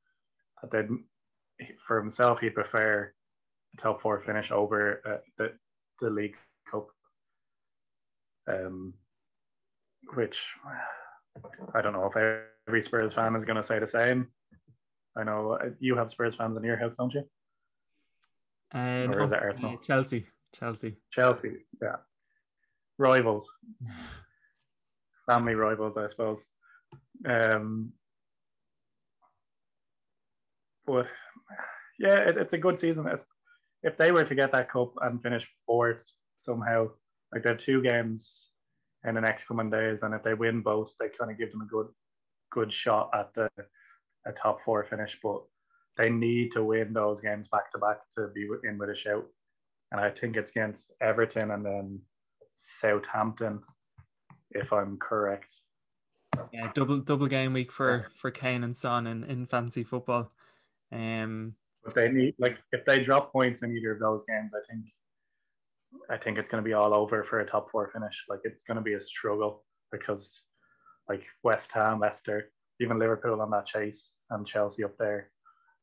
[0.61, 1.05] But then
[1.86, 3.12] for himself, he'd prefer
[3.74, 5.53] a top four finish over uh, the
[6.01, 6.36] the League
[6.70, 6.86] Cup,
[8.47, 8.95] um,
[10.14, 10.45] which
[11.74, 14.28] I don't know if every Spurs fan is going to say the same.
[15.16, 17.24] I know uh, you have Spurs fans in your house, don't you?
[18.72, 19.78] Uh, or no, is it Arsenal?
[19.78, 20.26] Chelsea.
[20.55, 20.97] Chelsea.
[21.12, 21.53] Chelsea.
[21.82, 21.97] Yeah.
[22.99, 23.49] Rivals.
[25.29, 26.43] Family rivals, I suppose.
[27.29, 27.93] Um,
[30.87, 31.07] but
[31.99, 33.07] yeah, it, it's a good season.
[33.83, 36.05] If they were to get that cup and finish fourth
[36.39, 36.89] somehow,
[37.33, 38.49] like they have two games
[39.07, 41.61] in the next coming days, and if they win both, they kind of give them
[41.61, 41.89] a good
[42.51, 43.51] good shot at the
[44.26, 45.18] a top four finish.
[45.22, 45.43] But
[45.99, 49.26] they need to win those games back to back to be in with a shout.
[49.93, 52.01] And I think it's against Everton and then
[52.57, 53.61] Southampton,
[54.51, 55.53] if I'm correct.
[56.53, 60.32] Yeah, double double game week for for Kane and Son in, in fancy football.
[60.92, 64.61] Um, but they need like if they drop points in either of those games, I
[64.70, 64.86] think
[66.11, 68.24] I think it's going to be all over for a top four finish.
[68.28, 70.42] Like it's going to be a struggle because
[71.09, 75.30] like West Ham, Leicester, even Liverpool on that chase, and Chelsea up there,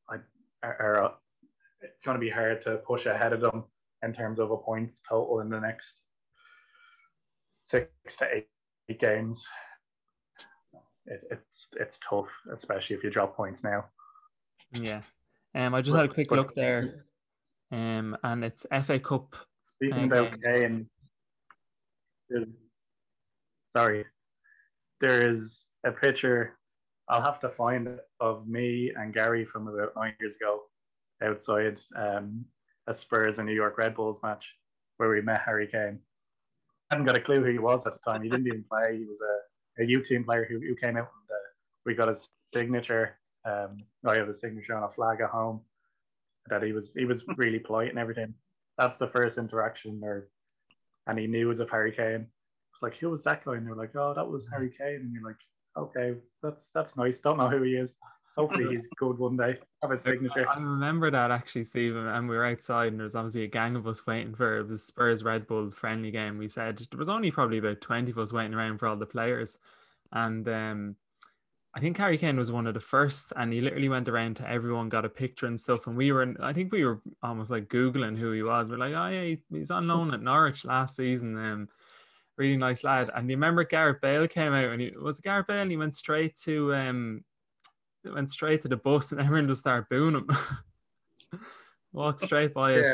[0.10, 0.18] I,
[0.64, 1.14] are, are
[1.82, 3.64] it's going to be hard to push ahead of them
[4.04, 5.96] in terms of a points total in the next
[7.60, 8.48] six to eight
[8.94, 9.46] games.
[11.06, 13.86] It, it's it's tough, especially if you drop points now.
[14.72, 15.02] Yeah,
[15.54, 17.06] um, I just had a quick look there,
[17.72, 19.36] um, and it's FA Cup.
[19.62, 20.90] Speaking uh, about Kane,
[23.76, 24.06] sorry,
[25.02, 26.58] there is a picture.
[27.08, 30.62] I'll have to find it of me and Gary from about nine years ago,
[31.22, 32.46] outside um,
[32.88, 34.56] a Spurs and New York Red Bulls match
[34.98, 36.00] where we met Harry Kane.
[36.90, 38.22] I hadn't got a clue who he was at the time.
[38.22, 38.98] He didn't even play.
[38.98, 41.48] He was a, a U team player who, who came out and uh,
[41.86, 45.62] we got his signature um, I have a signature on a flag at home.
[46.50, 48.34] That he was he was really polite and everything.
[48.78, 50.30] That's the first interaction, or
[51.08, 52.28] and he knew it was of Harry Kane.
[52.74, 53.56] It's like, who was that guy?
[53.56, 55.02] And they're like, oh, that was Harry Kane.
[55.02, 55.38] And you're like,
[55.78, 57.20] okay, that's that's nice.
[57.20, 57.96] Don't know who he is.
[58.38, 59.58] Hopefully he's good one day.
[59.82, 60.48] Have a signature.
[60.50, 63.76] I remember that actually, Stephen, and we were outside and there was obviously a gang
[63.76, 66.38] of us waiting for it was Spurs Red Bull friendly game.
[66.38, 69.06] We said there was only probably about 20 of us waiting around for all the
[69.06, 69.58] players.
[70.12, 70.96] And um
[71.76, 74.50] I think Harry Kane was one of the first, and he literally went around to
[74.50, 75.88] everyone, got a picture and stuff.
[75.88, 78.70] And we were, I think we were almost like googling who he was.
[78.70, 81.38] We're like, oh yeah, he's on loan at Norwich last season.
[81.38, 81.68] Um,
[82.38, 83.12] really nice lad.
[83.14, 85.96] And you remember Gareth Bale came out, and he was Gareth Bale, and he went
[85.96, 87.26] straight to um,
[88.14, 90.30] went straight to the bus, and everyone just started booing him.
[91.92, 92.88] Walked straight by us.
[92.88, 92.94] Yeah,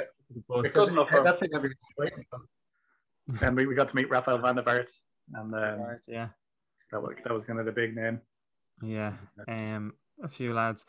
[3.41, 4.89] and we, we got to meet Rafael van der Vaart,
[5.33, 6.29] and um, yeah,
[6.91, 8.21] that was that was kind of the big name.
[8.81, 9.13] Yeah,
[9.47, 9.93] um,
[10.23, 10.85] a few lads,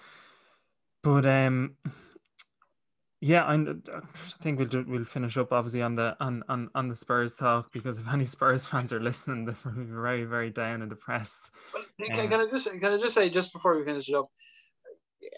[1.03, 1.77] but um,
[3.25, 3.57] Yeah, I
[4.43, 7.73] think we'll do, we'll finish up obviously on the on, on on the Spurs talk
[7.73, 11.53] because if any Spurs fans are listening, they're very very down and depressed.
[11.73, 14.17] Well, can, um, can, I just can I just say just before we finish it
[14.17, 14.29] up,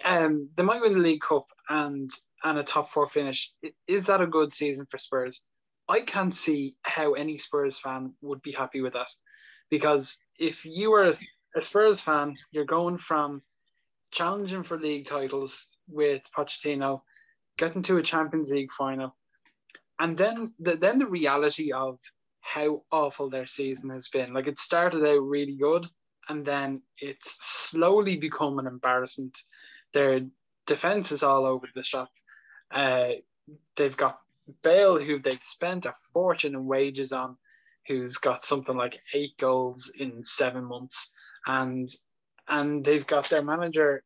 [0.02, 2.08] um, they might win the League Cup and
[2.42, 3.52] and a top four finish.
[3.86, 5.42] Is that a good season for Spurs?
[5.86, 9.10] I can't see how any Spurs fan would be happy with that,
[9.68, 11.12] because if you were
[11.54, 13.42] a Spurs fan, you're going from
[14.10, 17.02] challenging for league titles with Pochettino
[17.56, 19.16] getting to a Champions League final,
[19.98, 21.98] and then the then the reality of
[22.40, 24.32] how awful their season has been.
[24.34, 25.86] Like it started out really good,
[26.28, 29.38] and then it's slowly become an embarrassment.
[29.92, 30.20] Their
[30.66, 32.10] defense is all over the shop.
[32.70, 33.12] Uh,
[33.76, 34.18] they've got
[34.62, 37.36] Bale, who they've spent a fortune in wages on,
[37.86, 41.12] who's got something like eight goals in seven months,
[41.46, 41.88] and
[42.46, 44.02] and they've got their manager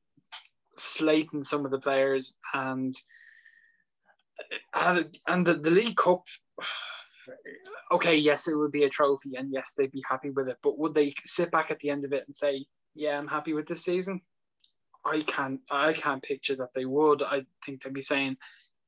[0.77, 2.95] slating some of the players and
[4.75, 6.25] and, and the, the League Cup,
[7.93, 10.59] okay, yes, it would be a trophy, and yes, they'd be happy with it.
[10.63, 13.53] But would they sit back at the end of it and say, "Yeah, I'm happy
[13.53, 14.21] with this season"?
[15.05, 15.61] I can't.
[15.71, 17.23] I can't picture that they would.
[17.23, 18.37] I think they'd be saying,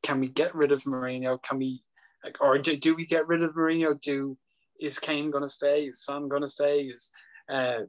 [0.02, 1.42] "Can we get rid of Mourinho?
[1.42, 1.80] Can we,
[2.24, 4.00] like, or do, do we get rid of Mourinho?
[4.00, 4.36] Do
[4.80, 5.84] is Kane going to stay?
[5.84, 6.82] Is Son going to stay?
[6.82, 7.10] Is
[7.48, 7.80] uh,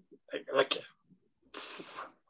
[0.54, 0.78] like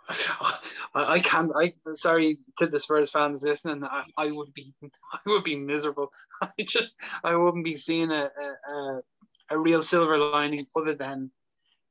[0.10, 1.52] I, I can't.
[1.56, 3.84] I sorry to the Spurs fans listening.
[3.84, 6.12] I, I would be I would be miserable.
[6.42, 8.30] I just I wouldn't be seeing a,
[8.70, 9.02] a
[9.52, 11.32] a real silver lining other than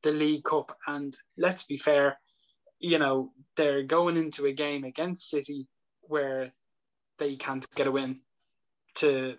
[0.02, 0.76] the League Cup.
[0.86, 2.18] And let's be fair,
[2.78, 5.66] you know they're going into a game against City
[6.02, 6.52] where
[7.18, 8.20] they can't get a win
[8.96, 9.36] to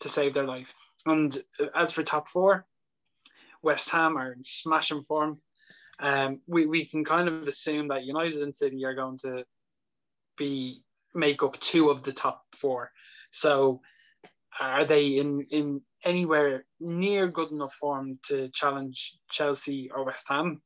[0.00, 0.74] to save their life.
[1.06, 1.36] And
[1.74, 2.66] as for top four,
[3.62, 5.40] West Ham are in smashing form
[6.00, 9.44] um, we, we can kind of assume that United and City are going to
[10.36, 10.82] be
[11.14, 12.90] make up two of the top four.
[13.30, 13.80] So
[14.60, 20.62] are they in, in anywhere near good enough form to challenge Chelsea or West Ham?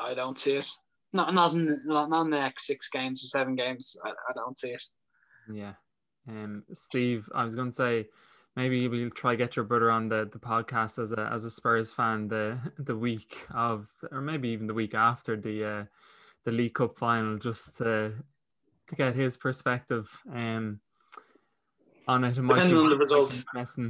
[0.00, 0.70] I don't see it.
[1.12, 3.96] Not not in, not in the next six games or seven games.
[4.04, 4.84] I, I don't see it.
[5.52, 5.74] Yeah.
[6.28, 8.06] Um, Steve, I was going to say
[8.58, 11.92] maybe we'll try get your brother on the, the podcast as a as a Spurs
[11.92, 15.84] fan the the week of or maybe even the week after the uh,
[16.44, 18.14] the League Cup final just to,
[18.88, 20.80] to get his perspective um
[22.08, 22.36] on it.
[22.36, 23.44] it might Depending on the results.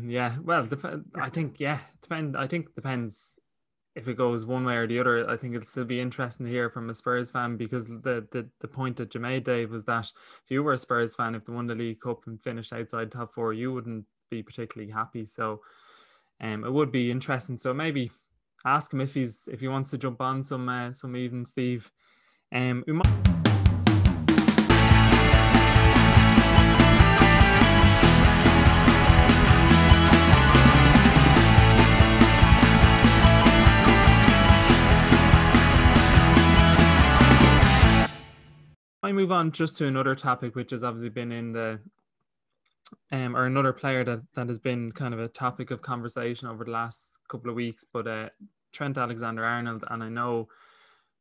[0.05, 2.37] Yeah, well, dep- I think yeah, depend.
[2.37, 3.39] I think depends
[3.95, 5.31] if it goes one way or the other.
[5.31, 8.49] I think it'll still be interesting to hear from a Spurs fan because the the,
[8.61, 10.11] the point that you made, Dave, was that
[10.45, 13.13] if you were a Spurs fan, if they won the League Cup and finished outside
[13.13, 15.27] top four, you wouldn't be particularly happy.
[15.27, 15.61] So
[16.41, 17.57] um, it would be interesting.
[17.57, 18.11] So maybe
[18.65, 21.91] ask him if he's if he wants to jump on some uh, some even Steve.
[22.53, 23.07] Um, we might.
[39.01, 41.81] I move on just to another topic, which has obviously been in the
[43.13, 46.65] um, or another player that, that has been kind of a topic of conversation over
[46.65, 48.29] the last couple of weeks, but uh,
[48.73, 49.85] Trent Alexander Arnold.
[49.91, 50.49] And I know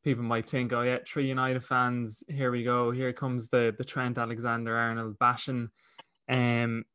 [0.03, 2.91] people might think, oh, yeah, three United fans, here we go.
[2.91, 5.70] Here comes the, the Trent Alexander Arnold bashing.
[6.30, 6.86] Um,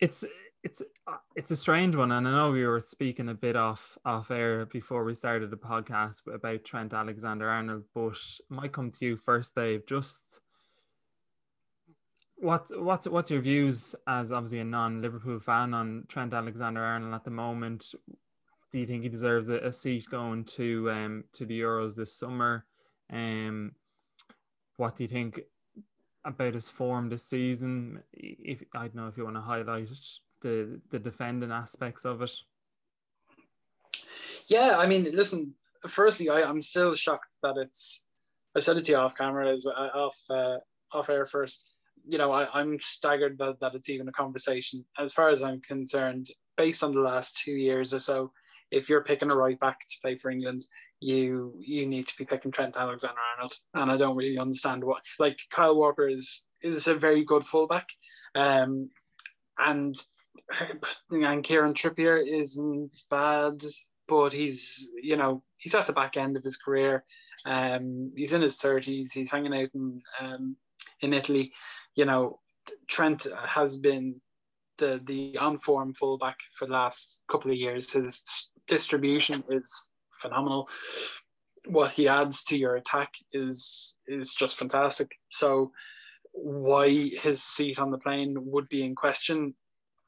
[0.00, 0.24] it's
[0.62, 0.82] it's
[1.34, 4.66] it's a strange one, and I know we were speaking a bit off off air
[4.66, 8.18] before we started the podcast about Trent Alexander Arnold, but
[8.48, 9.86] might come to you first, Dave.
[9.86, 10.40] Just
[12.40, 17.30] what what's what's your views as obviously a non-Liverpool fan on Trent Alexander-Arnold at the
[17.30, 17.94] moment?
[18.70, 22.14] Do you think he deserves a, a seat going to um to the Euros this
[22.14, 22.64] summer?
[23.12, 23.72] Um,
[24.76, 25.40] what do you think
[26.24, 28.02] about his form this season?
[28.12, 29.88] If I don't know if you want to highlight
[30.40, 32.32] the the defending aspects of it.
[34.46, 35.54] Yeah, I mean, listen.
[35.86, 38.06] Firstly, I, I'm still shocked that it's.
[38.56, 40.58] I said it to you off camera, as uh, off uh,
[40.92, 41.66] off air first
[42.08, 44.84] you know, I, am staggered that, that it's even a conversation.
[44.98, 48.32] As far as I'm concerned, based on the last two years or so,
[48.70, 50.62] if you're picking a right back to play for England,
[51.00, 53.52] you you need to be picking Trent Alexander Arnold.
[53.74, 57.88] And I don't really understand what like Kyle Walker is is a very good fullback.
[58.34, 58.90] Um
[59.58, 59.94] and
[61.10, 63.62] and Kieran Trippier isn't bad,
[64.06, 67.04] but he's you know, he's at the back end of his career.
[67.46, 70.56] Um he's in his thirties, he's hanging out in um
[71.00, 71.52] in Italy
[71.98, 72.38] you know,
[72.86, 74.20] Trent has been
[74.78, 77.92] the the on form fullback for the last couple of years.
[77.92, 78.22] His
[78.68, 80.68] distribution is phenomenal.
[81.66, 85.10] What he adds to your attack is is just fantastic.
[85.30, 85.72] So
[86.30, 89.54] why his seat on the plane would be in question,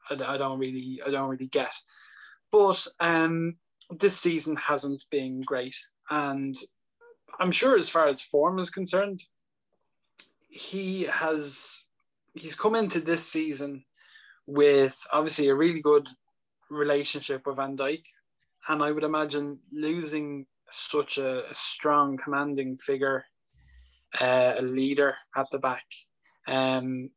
[0.09, 1.73] I, I don't really, I don't really get.
[2.53, 3.57] But um,
[3.89, 5.75] this season hasn't been great,
[6.09, 6.55] and
[7.37, 9.19] I'm sure as far as form is concerned,
[10.51, 11.85] he has
[12.35, 13.83] he's come into this season
[14.45, 16.07] with obviously a really good
[16.69, 18.03] relationship with Van Dijk,
[18.67, 23.25] and I would imagine losing such a, a strong, commanding figure,
[24.19, 25.85] uh, a leader at the back.
[26.47, 27.09] Um,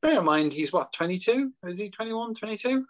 [0.00, 1.52] bear in mind, he's what, 22?
[1.64, 2.84] Is he 21, 22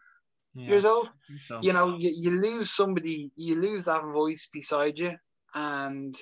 [0.55, 1.11] yeah, years old?
[1.47, 1.61] So.
[1.63, 5.17] You know, you, you lose somebody, you lose that voice beside you,
[5.55, 6.15] and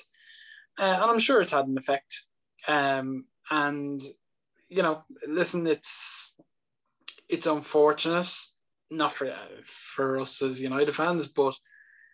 [0.78, 2.26] uh, and I'm sure it's had an effect.
[2.68, 4.00] Um, and
[4.68, 6.36] you know, listen, it's
[7.28, 8.32] it's unfortunate,
[8.90, 9.34] not for
[9.64, 11.54] for us as United fans, but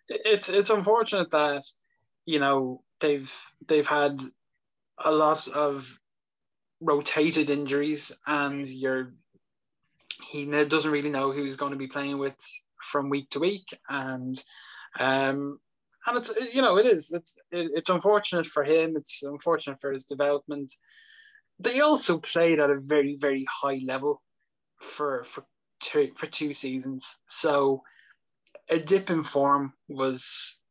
[0.09, 1.63] it's it's unfortunate that
[2.25, 3.35] you know they've
[3.67, 4.21] they've had
[5.03, 5.99] a lot of
[6.79, 9.13] rotated injuries, and you're
[10.29, 12.35] he doesn't really know who he's going to be playing with
[12.81, 14.43] from week to week, and
[14.99, 15.59] um,
[16.05, 18.95] and it's you know it is it's it's unfortunate for him.
[18.95, 20.71] It's unfortunate for his development.
[21.63, 24.21] They also played at a very very high level
[24.81, 25.45] for for
[25.79, 27.83] two for two seasons, so
[28.69, 30.61] a dip in form was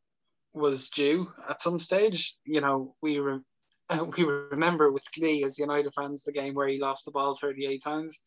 [0.53, 2.37] was due at some stage.
[2.45, 3.19] You know, we
[4.17, 7.81] we remember with Glee as United fans the game where he lost the ball 38
[7.83, 8.19] times.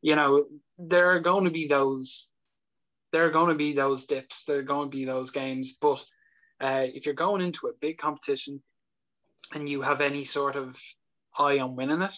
[0.00, 0.46] You know,
[0.78, 2.32] there are going to be those
[3.12, 6.04] there are going to be those dips, there are going to be those games, but
[6.60, 8.62] uh, if you're going into a big competition
[9.54, 10.78] and you have any sort of
[11.38, 12.16] eye on winning it,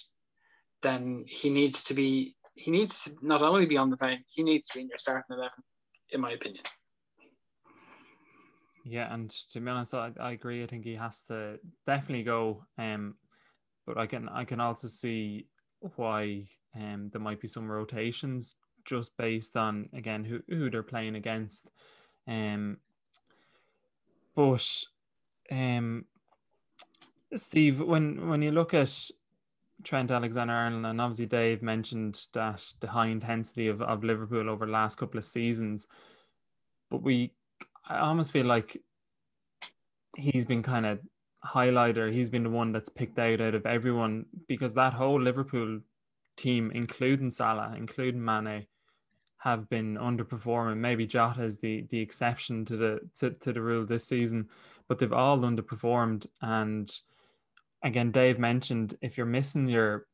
[0.82, 4.42] then he needs to be he needs to not only be on the bench, he
[4.42, 5.62] needs to be in your starting eleven,
[6.10, 6.64] in my opinion.
[8.84, 10.62] Yeah, and to be honest, I, I agree.
[10.62, 12.64] I think he has to definitely go.
[12.78, 13.16] Um,
[13.86, 15.46] but I can I can also see
[15.96, 21.16] why um there might be some rotations just based on again who who they're playing
[21.16, 21.70] against.
[22.26, 22.78] Um,
[24.34, 24.84] but
[25.50, 26.04] um,
[27.34, 29.10] Steve, when when you look at
[29.84, 34.66] Trent Alexander Arnold, and obviously Dave mentioned that the high intensity of, of Liverpool over
[34.66, 35.86] the last couple of seasons,
[36.90, 37.32] but we
[37.88, 38.80] I almost feel like
[40.16, 41.00] he's been kind of
[41.44, 42.12] highlighter.
[42.12, 45.80] He's been the one that's picked out out of everyone because that whole Liverpool
[46.36, 48.66] team, including Salah, including Mane,
[49.38, 50.78] have been underperforming.
[50.78, 54.48] Maybe Jota is the the exception to the to, to the rule this season,
[54.88, 56.26] but they've all underperformed.
[56.42, 56.90] And
[57.82, 60.06] again, Dave mentioned if you're missing your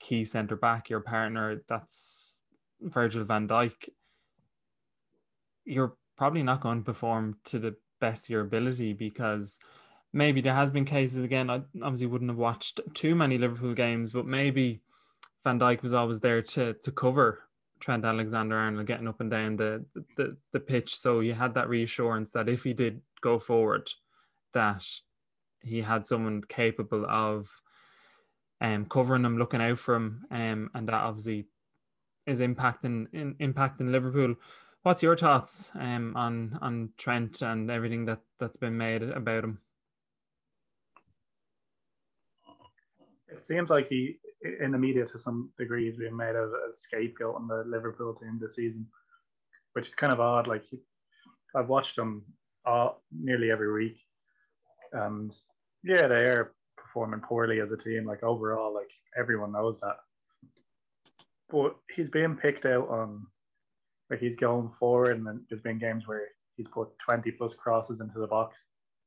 [0.00, 2.38] key centre back, your partner, that's
[2.80, 3.88] Virgil van Dijk,
[5.64, 9.58] you're probably not going to perform to the best of your ability because
[10.12, 11.50] maybe there has been cases again.
[11.50, 14.80] I obviously wouldn't have watched too many Liverpool games, but maybe
[15.44, 17.44] Van Dijk was always there to to cover
[17.80, 19.84] Trent Alexander Arnold getting up and down the,
[20.16, 20.96] the the pitch.
[20.96, 23.90] So he had that reassurance that if he did go forward,
[24.54, 24.84] that
[25.62, 27.48] he had someone capable of
[28.60, 31.46] um covering him, looking out for him, um, and that obviously
[32.26, 34.34] is impacting in, impacting Liverpool.
[34.82, 39.60] What's your thoughts um, on on Trent and everything that that's been made about him?
[43.28, 44.18] It seems like he,
[44.60, 48.14] in the media, to some degree, has been made as a scapegoat on the Liverpool
[48.14, 48.86] team this season,
[49.74, 50.46] which is kind of odd.
[50.46, 50.78] Like he,
[51.54, 52.24] I've watched him
[52.64, 53.98] all, nearly every week,
[54.92, 55.34] and
[55.82, 58.04] yeah, they are performing poorly as a team.
[58.04, 59.96] Like overall, like everyone knows that,
[61.50, 63.26] but he's being picked out on
[64.10, 68.18] like he's going forward, and there's been games where he's put 20 plus crosses into
[68.18, 68.56] the box,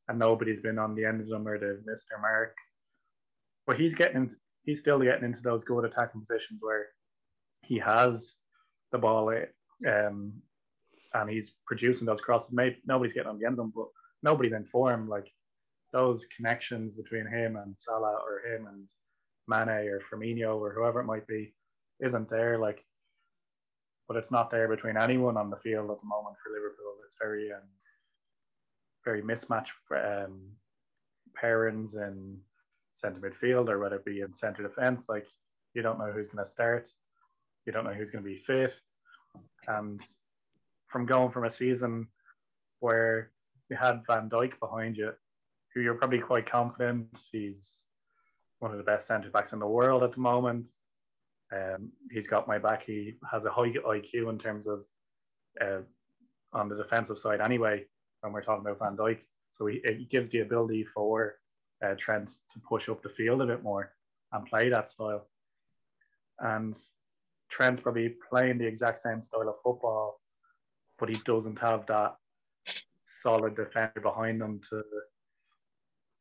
[0.07, 2.55] and nobody's been on the end of them or they've missed their mark.
[3.67, 6.87] But he's getting, he's still getting into those good attacking positions where
[7.63, 8.33] he has
[8.91, 9.33] the ball,
[9.87, 10.33] um,
[11.13, 12.51] and he's producing those crosses.
[12.51, 13.87] Maybe nobody's getting on the end of them, but
[14.23, 15.07] nobody's in form.
[15.07, 15.31] Like
[15.93, 18.87] those connections between him and Salah or him and
[19.47, 21.53] Mane or Firmino or whoever it might be
[21.99, 22.57] isn't there.
[22.57, 22.83] Like
[24.11, 26.95] but it's not there between anyone on the field at the moment for Liverpool.
[27.05, 27.61] It's very um,
[29.05, 30.41] very mismatched um,
[31.41, 32.37] pairings in
[32.93, 35.03] centre midfield or whether it be in centre defence.
[35.07, 35.25] Like
[35.73, 36.89] you don't know who's going to start,
[37.65, 38.73] you don't know who's going to be fit,
[39.69, 40.01] and
[40.89, 42.05] from going from a season
[42.81, 43.31] where
[43.69, 45.13] you had Van Dijk behind you,
[45.73, 47.79] who you're probably quite confident he's
[48.59, 50.69] one of the best centre backs in the world at the moment.
[51.53, 52.83] Um, he's got my back.
[52.83, 54.83] He has a high IQ in terms of
[55.59, 55.81] uh,
[56.53, 57.85] on the defensive side anyway.
[58.21, 59.17] When we're talking about Van Dijk,
[59.51, 61.39] so he, gives the ability for
[61.83, 63.93] uh, Trent to push up the field a bit more
[64.31, 65.27] and play that style.
[66.39, 66.77] and
[67.49, 70.21] Trent's probably playing the exact same style of football,
[70.99, 72.15] but he doesn't have that
[73.03, 74.83] solid defender behind him to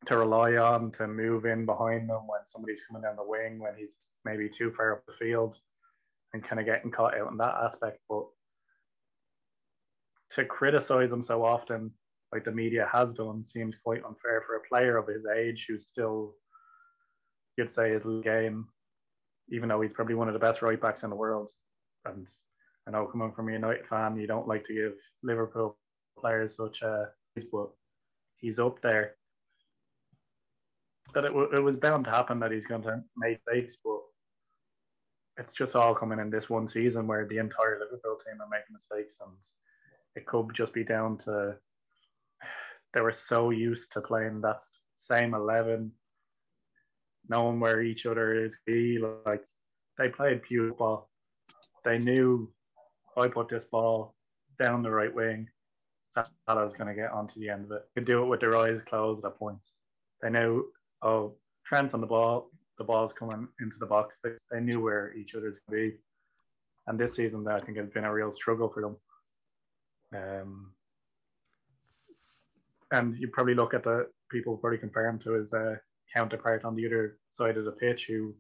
[0.07, 3.75] to rely on to move in behind them when somebody's coming down the wing when
[3.77, 5.59] he's maybe too far up the field
[6.33, 7.99] and kind of getting caught out in that aspect.
[8.09, 8.25] But
[10.33, 11.91] to criticize him so often,
[12.33, 15.89] like the media has done, seems quite unfair for a player of his age who's
[15.89, 16.35] still,
[17.57, 18.69] you'd say, his game,
[19.51, 21.51] even though he's probably one of the best right backs in the world.
[22.05, 22.29] And
[22.87, 24.93] I know coming from a United fan, you don't like to give
[25.23, 25.77] Liverpool
[26.19, 27.09] players such a,
[27.53, 27.71] but
[28.37, 29.17] he's up there
[31.13, 34.01] that it, w- it was bound to happen that he's going to make mistakes, but
[35.39, 38.73] it's just all coming in this one season where the entire Liverpool team are making
[38.73, 39.33] mistakes, and
[40.17, 41.57] it could just be down to
[42.95, 44.61] they were so used to playing that
[44.99, 45.93] same eleven,
[47.29, 48.57] knowing where each other is.
[49.27, 49.45] Like
[49.99, 51.05] they played pure.
[51.85, 52.53] They knew
[53.17, 54.15] I put this ball
[54.63, 55.49] down the right wing.
[56.11, 57.83] Salah's going to get onto the end of it.
[57.95, 59.73] Could do it with their eyes closed at points.
[60.21, 60.67] They knew
[61.03, 61.35] oh,
[61.67, 64.19] Trent's on the ball, the ball's coming into the box.
[64.23, 65.97] They, they knew where each other's going to be.
[66.87, 68.97] And this season, I think it's been a real struggle for them.
[70.13, 70.73] Um,
[72.91, 75.77] and you probably look at the people probably compare him to his uh,
[76.15, 78.35] counterpart on the other side of the pitch, who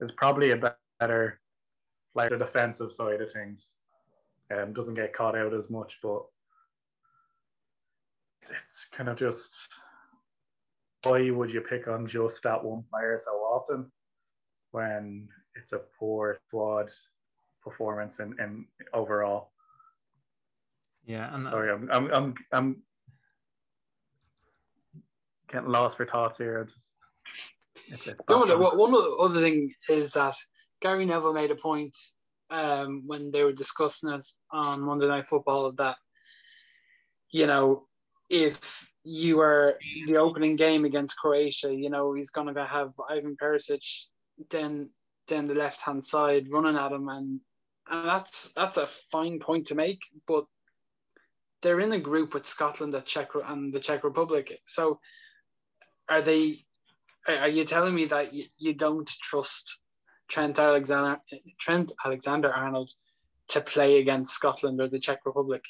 [0.00, 1.40] is probably a better
[2.14, 3.70] like the defensive side of things.
[4.50, 6.22] Um, doesn't get caught out as much, but
[8.42, 9.50] it's kind of just
[11.04, 13.90] why would you pick on just that one player so often
[14.70, 16.90] when it's a poor squad
[17.62, 19.52] performance in, in overall?
[21.04, 22.82] Yeah, and sorry, I'm I'm I'm, I'm
[25.50, 26.68] getting lost for thoughts here.
[27.88, 30.34] Just, no, no, one other thing is that
[30.80, 31.96] Gary Neville made a point
[32.50, 35.96] um, when they were discussing it on Monday Night Football that
[37.30, 37.86] you know
[38.30, 43.36] if you are the opening game against Croatia, you know, he's going to have Ivan
[43.40, 43.84] Perisic
[44.50, 44.90] then
[45.28, 47.40] then the left hand side running at him, and
[47.88, 50.00] and that's that's a fine point to make.
[50.26, 50.44] But
[51.60, 54.58] they're in a group with Scotland, the Czech, and the Czech Republic.
[54.66, 55.00] So,
[56.08, 56.64] are they?
[57.28, 59.80] Are you telling me that you, you don't trust
[60.28, 61.20] Trent Alexander
[61.60, 62.90] Trent Alexander Arnold
[63.48, 65.64] to play against Scotland or the Czech Republic?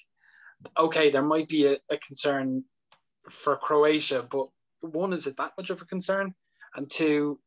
[0.79, 2.65] Okay, there might be a, a concern
[3.31, 4.49] for Croatia, but
[4.81, 6.35] one, is it that much of a concern?
[6.75, 7.39] And two,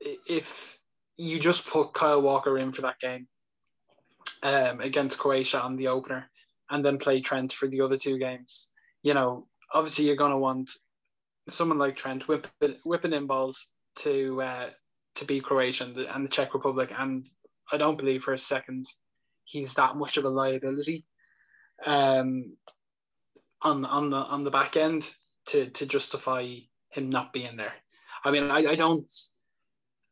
[0.00, 0.78] if
[1.16, 3.26] you just put Kyle Walker in for that game
[4.42, 6.28] um, against Croatia on the opener
[6.70, 8.72] and then play Trent for the other two games,
[9.02, 10.70] you know, obviously you're going to want
[11.48, 14.70] someone like Trent whipping, whipping in balls to uh,
[15.16, 16.92] to beat Croatia and the, and the Czech Republic.
[16.96, 17.24] And
[17.70, 18.86] I don't believe for a second
[19.44, 21.04] he's that much of a liability.
[21.86, 22.56] Um,
[23.64, 25.10] on on the on the back end
[25.46, 26.56] to to justify
[26.90, 27.72] him not being there.
[28.24, 29.10] I mean, I, I don't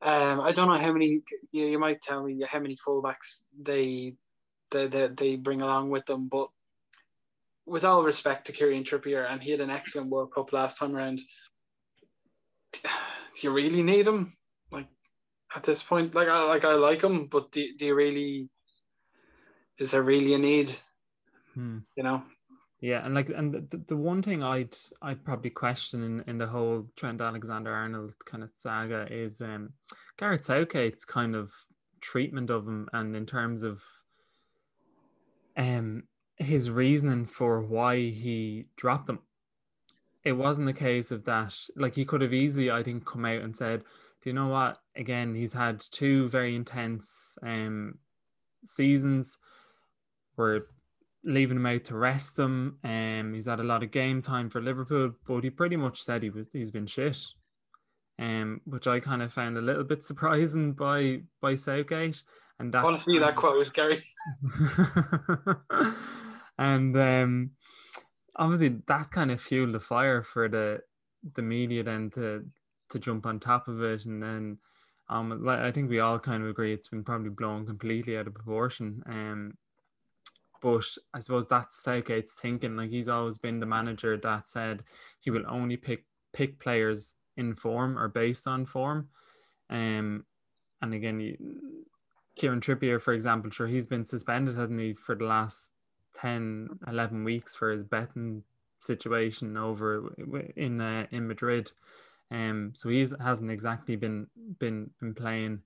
[0.02, 1.20] um, I don't know how many
[1.52, 4.16] you, you might tell me how many fullbacks they,
[4.72, 6.48] they they they bring along with them, but
[7.66, 10.96] with all respect to Kieran Trippier, and he had an excellent World Cup last time
[10.96, 11.20] around.
[12.82, 12.88] Do
[13.40, 14.36] you really need him?
[14.72, 14.88] Like
[15.54, 18.50] at this point, like I like I like him, but do, do you really?
[19.78, 20.74] Is there really a need?
[21.54, 21.78] Hmm.
[21.96, 22.22] You know.
[22.82, 26.48] Yeah, and like, and the, the one thing I'd I'd probably question in, in the
[26.48, 29.70] whole Trent Alexander Arnold kind of saga is um
[30.16, 31.52] Gareth Southgate's kind of
[32.00, 33.84] treatment of him, and in terms of
[35.56, 36.02] um
[36.38, 39.20] his reasoning for why he dropped him.
[40.24, 41.56] It wasn't a case of that.
[41.76, 43.84] Like he could have easily, I think, come out and said,
[44.22, 44.82] "Do you know what?
[44.96, 47.98] Again, he's had two very intense um
[48.66, 49.38] seasons."
[50.34, 50.66] Where
[51.24, 52.78] leaving him out to rest him.
[52.84, 56.22] Um, he's had a lot of game time for Liverpool, but he pretty much said
[56.22, 57.18] he was he's been shit.
[58.18, 62.22] Um, which I kind of found a little bit surprising by by Southgate.
[62.58, 64.00] And that I want to see that quote, Gary.
[66.58, 67.50] and um,
[68.36, 70.80] obviously that kind of fueled the fire for the
[71.34, 72.44] the media then to
[72.90, 74.58] to jump on top of it, and then
[75.08, 78.34] um, I think we all kind of agree it's been probably blown completely out of
[78.34, 79.02] proportion.
[79.06, 79.54] Um,
[80.62, 82.76] but I suppose that's Southgate's thinking.
[82.76, 84.84] Like he's always been the manager that said
[85.20, 89.08] he will only pick pick players in form or based on form.
[89.68, 90.24] Um,
[90.80, 91.36] and again, you,
[92.36, 95.70] Kieran Trippier, for example, sure he's been suspended, hasn't he, for the last
[96.14, 98.42] 10, 11 weeks for his betting
[98.78, 100.14] situation over
[100.56, 101.72] in uh, in Madrid.
[102.30, 104.28] Um, so he hasn't exactly been
[104.58, 105.62] been been playing.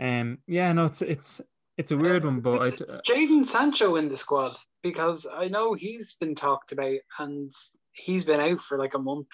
[0.00, 1.40] Um, yeah, no, it's it's
[1.80, 5.72] it's a weird one, but I, uh, Jadon Sancho in the squad because I know
[5.74, 7.52] he's been talked about and
[7.92, 9.28] he's been out for like a month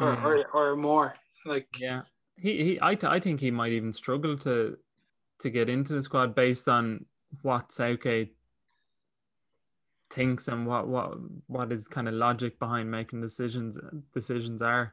[0.00, 0.24] or Yeah.
[0.24, 1.14] or, or more.
[1.46, 2.02] Like yeah,
[2.36, 4.76] he he I, th- I think he might even struggle to
[5.40, 7.06] to get into the squad based on
[7.42, 8.34] what Southgate
[10.10, 13.78] thinks and what what what is kind of logic behind making decisions
[14.12, 14.92] decisions are.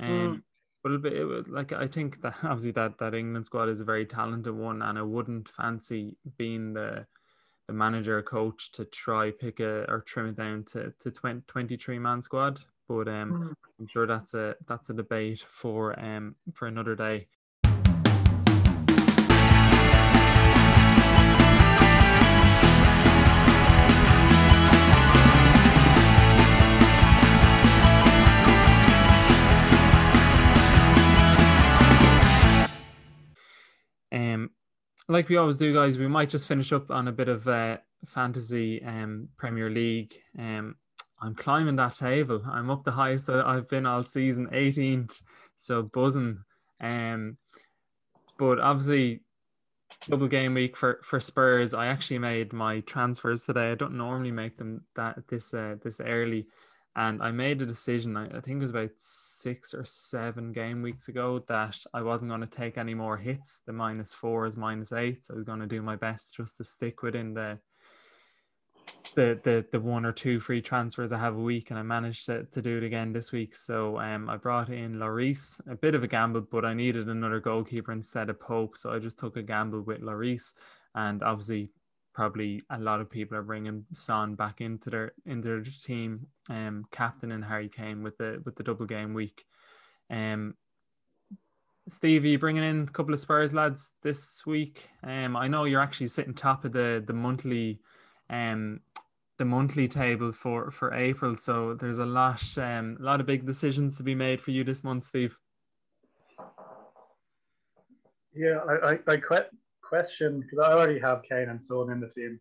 [0.00, 0.06] Hmm.
[0.06, 0.44] Um,
[0.86, 3.80] but it'll be, it would, like I think that obviously that that England squad is
[3.80, 7.06] a very talented one, and I wouldn't fancy being the
[7.66, 11.42] the manager or coach to try pick a or trim it down to to 20,
[11.48, 12.60] 23 man squad.
[12.88, 13.54] But um, Mm.
[13.80, 17.26] I'm sure that's a that's a debate for um for another day.
[35.08, 37.78] Like we always do, guys, we might just finish up on a bit of uh,
[38.04, 40.14] fantasy um Premier League.
[40.38, 40.76] Um,
[41.20, 42.42] I'm climbing that table.
[42.48, 45.20] I'm up the highest that I've been all season, 18th.
[45.56, 46.38] So buzzing.
[46.80, 47.38] Um,
[48.38, 49.22] but obviously,
[50.08, 51.72] double game week for for Spurs.
[51.72, 53.72] I actually made my transfers today.
[53.72, 56.46] I don't normally make them that this uh, this early,
[56.96, 58.16] and I made a decision.
[58.16, 62.40] I, think it was about six or seven game weeks ago that I wasn't going
[62.40, 63.60] to take any more hits.
[63.66, 65.30] The minus fours, minus eights.
[65.30, 67.58] I was going to do my best just to stick within the
[69.14, 72.24] the the the one or two free transfers I have a week, and I managed
[72.26, 73.54] to, to do it again this week.
[73.54, 77.40] So um, I brought in Lloris, a bit of a gamble, but I needed another
[77.40, 80.54] goalkeeper instead of Pope, so I just took a gamble with Lloris,
[80.94, 81.68] and obviously
[82.16, 86.84] probably a lot of people are bringing Son back into their into their team, um,
[86.90, 89.44] captain and Harry Kane with the with the double game week,
[90.10, 90.54] um.
[92.02, 94.88] You bringing in a couple of Spurs lads this week?
[95.04, 97.80] Um, I know you're actually sitting top of the the monthly
[98.28, 98.80] um
[99.38, 101.36] the monthly table for for April.
[101.36, 104.64] So there's a lot um a lot of big decisions to be made for you
[104.64, 105.36] this month, Steve.
[108.34, 109.50] Yeah, I, I, I que-
[109.88, 112.40] question because I already have Kane and Son in the team.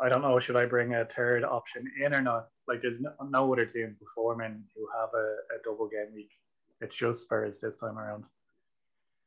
[0.00, 2.48] I don't know should I bring a third option in or not.
[2.66, 6.30] Like there's no, no other team performing who have a, a double game week.
[6.80, 8.24] It's just Spurs this time around.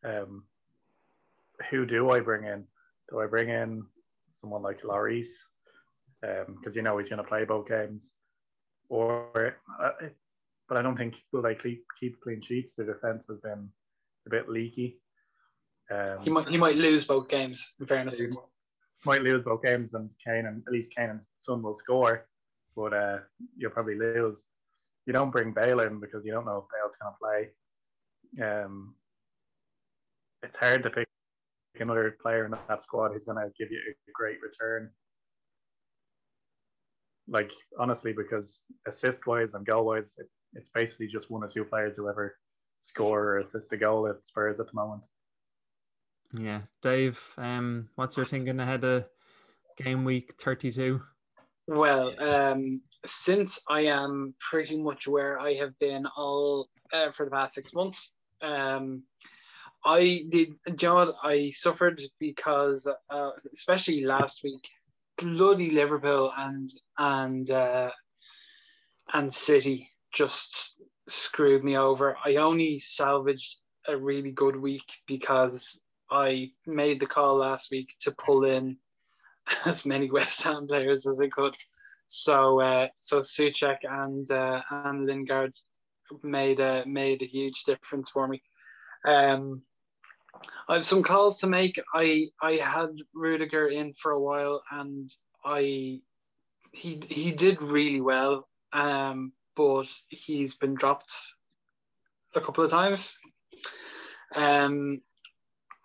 [0.03, 0.43] Um,
[1.69, 2.63] who do I bring in?
[3.09, 3.83] Do I bring in
[4.41, 5.29] someone like Lloris?
[6.21, 8.09] Because you know he's going to play both games,
[8.87, 9.91] or uh,
[10.69, 12.73] but I don't think will they keep, keep clean sheets.
[12.73, 13.69] The defense has been
[14.25, 14.99] a bit leaky.
[15.91, 17.73] Um, he might he might lose both games.
[17.79, 18.27] In fairness, he
[19.05, 22.25] might lose both games, and Kane and at least Kane and Son will score,
[22.75, 23.19] but uh,
[23.57, 24.43] you'll probably lose.
[25.05, 28.53] You don't bring Bale in because you don't know if Bale's going to play.
[28.63, 28.95] Um,
[30.41, 31.07] it's hard to pick
[31.79, 34.89] another player in that squad who's going to give you a great return.
[37.27, 41.63] Like honestly, because assist wise and goal wise, it, it's basically just one or two
[41.63, 42.37] players who ever
[42.81, 45.03] score or assist a goal at Spurs at the moment.
[46.37, 47.21] Yeah, Dave.
[47.37, 49.05] Um, what's your thinking ahead of
[49.77, 51.01] game week thirty-two?
[51.67, 57.31] Well, um, since I am pretty much where I have been all uh, for the
[57.31, 59.03] past six months, um,
[59.85, 60.53] I did.
[60.75, 64.67] John, I suffered because, uh, especially last week,
[65.17, 67.91] bloody Liverpool and and uh,
[69.13, 72.17] and City just screwed me over.
[72.25, 75.79] I only salvaged a really good week because
[76.13, 78.77] I made the call last week to pull in
[79.65, 81.55] as many West Ham players as I could.
[82.07, 85.53] So uh, so Soucek and uh, and Lingard
[86.21, 88.41] made a made a huge difference for me.
[89.05, 89.63] Um,
[90.69, 91.79] I have some calls to make.
[91.93, 95.09] I I had Rudiger in for a while, and
[95.43, 96.01] I
[96.71, 98.47] he he did really well.
[98.71, 101.13] Um, but he's been dropped
[102.35, 103.19] a couple of times.
[104.35, 105.01] Um,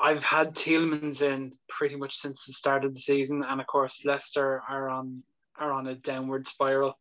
[0.01, 4.05] I've had Tielemans in pretty much since the start of the season, and of course
[4.05, 5.23] Leicester are on
[5.59, 6.97] are on a downward spiral.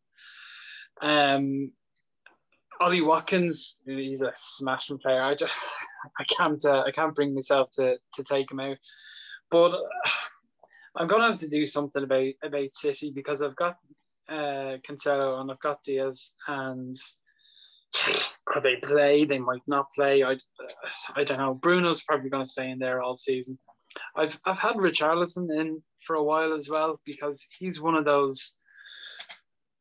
[1.00, 1.72] Um,
[2.80, 5.22] Ollie Watkins, he's a smashing player.
[5.22, 5.54] I just
[6.18, 8.78] I can't uh, I can't bring myself to to take him out,
[9.50, 9.72] but
[10.96, 13.76] I'm gonna have to do something about about City because I've got
[14.28, 16.96] uh, Cancelo and I've got Dias and
[17.92, 19.24] could they play?
[19.24, 20.22] They might not play.
[20.22, 20.36] I,
[21.14, 21.54] I don't know.
[21.54, 23.58] Bruno's probably going to stay in there all season.
[24.14, 28.56] I've I've had Richarlison in for a while as well because he's one of those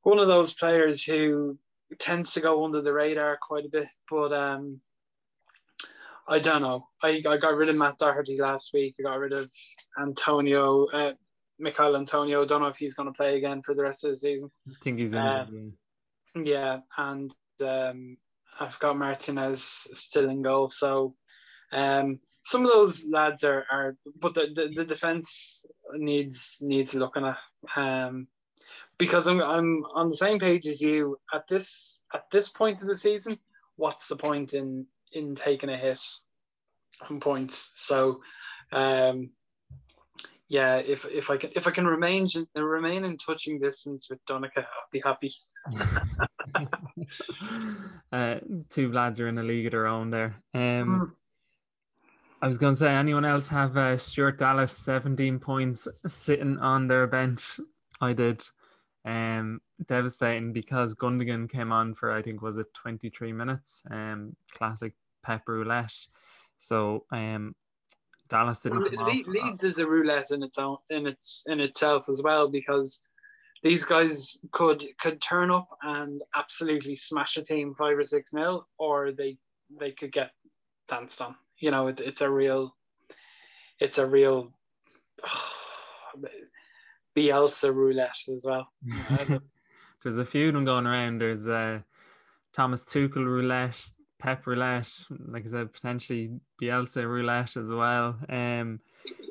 [0.04, 1.58] one of those players who
[2.00, 3.88] tends to go under the radar quite a bit.
[4.10, 4.82] But um,
[6.28, 6.88] I don't know.
[7.04, 8.96] I, I got rid of Matt Doherty last week.
[9.00, 9.52] I got rid of
[10.02, 11.14] Antonio, uh,
[11.60, 12.46] Michail Antonio.
[12.46, 14.50] Don't know if he's going to play again for the rest of the season.
[14.68, 15.20] I think he's in.
[15.20, 15.74] Um,
[16.36, 18.18] yeah, and um,
[18.60, 20.70] I've got Martinez still in goal.
[20.70, 21.16] So
[21.72, 27.26] um, some of those lads are, are but the, the, the defense needs needs looking
[27.26, 27.38] at.
[27.76, 28.28] Um,
[28.98, 32.88] because I'm I'm on the same page as you at this at this point of
[32.88, 33.38] the season.
[33.76, 36.00] What's the point in in taking a hit
[37.10, 37.72] on points?
[37.76, 38.22] So,
[38.72, 39.30] um,
[40.50, 44.62] yeah, if if I can if I can remain remain in touching distance with Donica,
[44.62, 45.34] I'll be happy.
[48.12, 48.36] uh,
[48.70, 50.42] two lads are in a league of their own there.
[50.54, 51.12] Um, mm.
[52.42, 56.88] I was going to say, anyone else have uh, Stuart Dallas 17 points sitting on
[56.88, 57.60] their bench?
[58.00, 58.44] I did.
[59.04, 63.84] Um, devastating because Gundogan came on for I think was it 23 minutes.
[63.90, 64.94] Um, classic
[65.24, 66.08] pep roulette.
[66.58, 67.56] So um,
[68.30, 68.94] Dallas didn't.
[68.94, 73.08] Le- Leeds is a roulette in its own in its in itself as well because
[73.64, 78.68] these guys could could turn up and absolutely smash a team five or six nil,
[78.78, 79.38] or they
[79.80, 80.32] they could get
[80.88, 81.36] danced on.
[81.60, 82.76] You know, it, it's a real,
[83.80, 84.52] it's a real.
[85.24, 85.54] Oh,
[87.18, 88.68] Bielsa roulette as well.
[90.04, 91.20] There's a few of them going around.
[91.20, 91.80] There's uh,
[92.54, 94.92] Thomas Tuchel roulette, Pep roulette,
[95.28, 96.32] like I said, potentially
[96.62, 98.18] Bielsa roulette as well.
[98.30, 98.80] Um,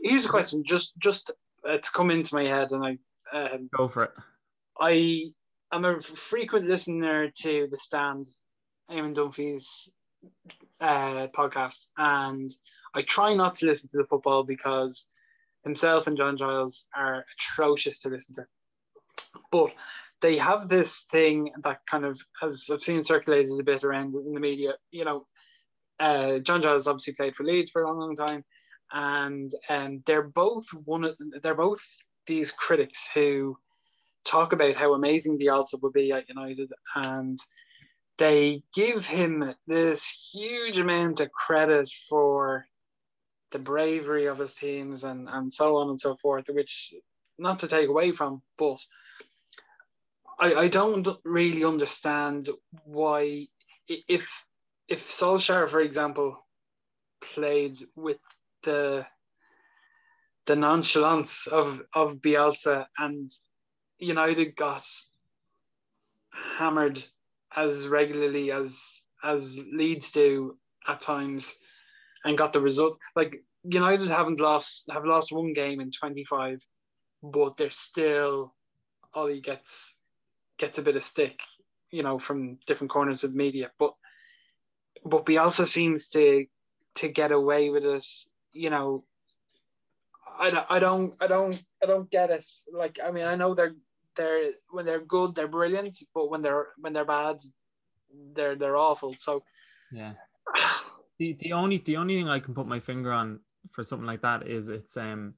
[0.02, 1.32] Here's a question, just just
[1.64, 2.98] it's come into my head, and I
[3.36, 4.12] um, go for it.
[4.78, 5.24] I
[5.72, 8.26] am a frequent listener to the Stand,
[8.90, 9.90] Eamon Dunphy's
[10.80, 12.50] uh, podcast, and
[12.94, 15.08] I try not to listen to the football because
[15.64, 18.46] himself and John Giles are atrocious to listen to.
[19.50, 19.74] But
[20.20, 24.34] they have this thing that kind of has I've seen circulated a bit around in
[24.34, 24.74] the media.
[24.90, 25.26] You know,
[26.00, 28.44] uh, John Giles obviously played for Leeds for a long, long time,
[28.92, 31.04] and um, they're both one.
[31.04, 31.80] Of, they're both
[32.26, 33.56] these critics who
[34.24, 37.38] talk about how amazing the Bielsa would be at United, and
[38.18, 42.66] they give him this huge amount of credit for
[43.52, 46.94] the bravery of his teams and, and so on and so forth, which
[47.38, 48.78] not to take away from, but
[50.38, 52.48] I, I don't really understand
[52.84, 53.46] why
[53.88, 54.44] if
[54.88, 56.46] if Solskjaer, for example,
[57.20, 58.20] played with
[58.62, 59.06] the
[60.46, 63.28] the nonchalance of, of Bielsa and
[63.98, 64.84] United got
[66.30, 67.02] hammered
[67.54, 70.56] as regularly as as Leeds do
[70.86, 71.56] at times
[72.24, 72.96] and got the result.
[73.16, 76.60] Like United haven't lost have lost one game in 25,
[77.22, 78.54] but they're still
[79.14, 79.98] Ole gets
[80.58, 81.40] gets a bit of stick,
[81.90, 83.70] you know, from different corners of media.
[83.78, 83.94] But
[85.04, 86.46] but Bielsa seems to
[86.96, 88.06] to get away with it,
[88.52, 89.04] you know.
[90.38, 92.46] I don't, I don't I don't I don't get it.
[92.72, 93.74] Like I mean I know they're
[94.16, 97.38] they're when they're good they're brilliant, but when they're when they're bad
[98.34, 99.14] they're they're awful.
[99.14, 99.44] So
[99.92, 100.12] yeah.
[101.18, 103.40] the the only the only thing I can put my finger on
[103.72, 105.34] for something like that is it's um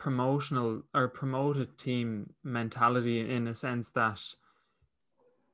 [0.00, 4.22] promotional or promoted team mentality in a sense that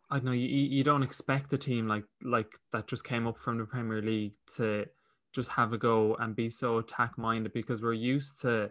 [0.09, 3.39] I don't know you, you don't expect a team like like that just came up
[3.39, 4.86] from the Premier League to
[5.32, 8.70] just have a go and be so attack minded because we're used to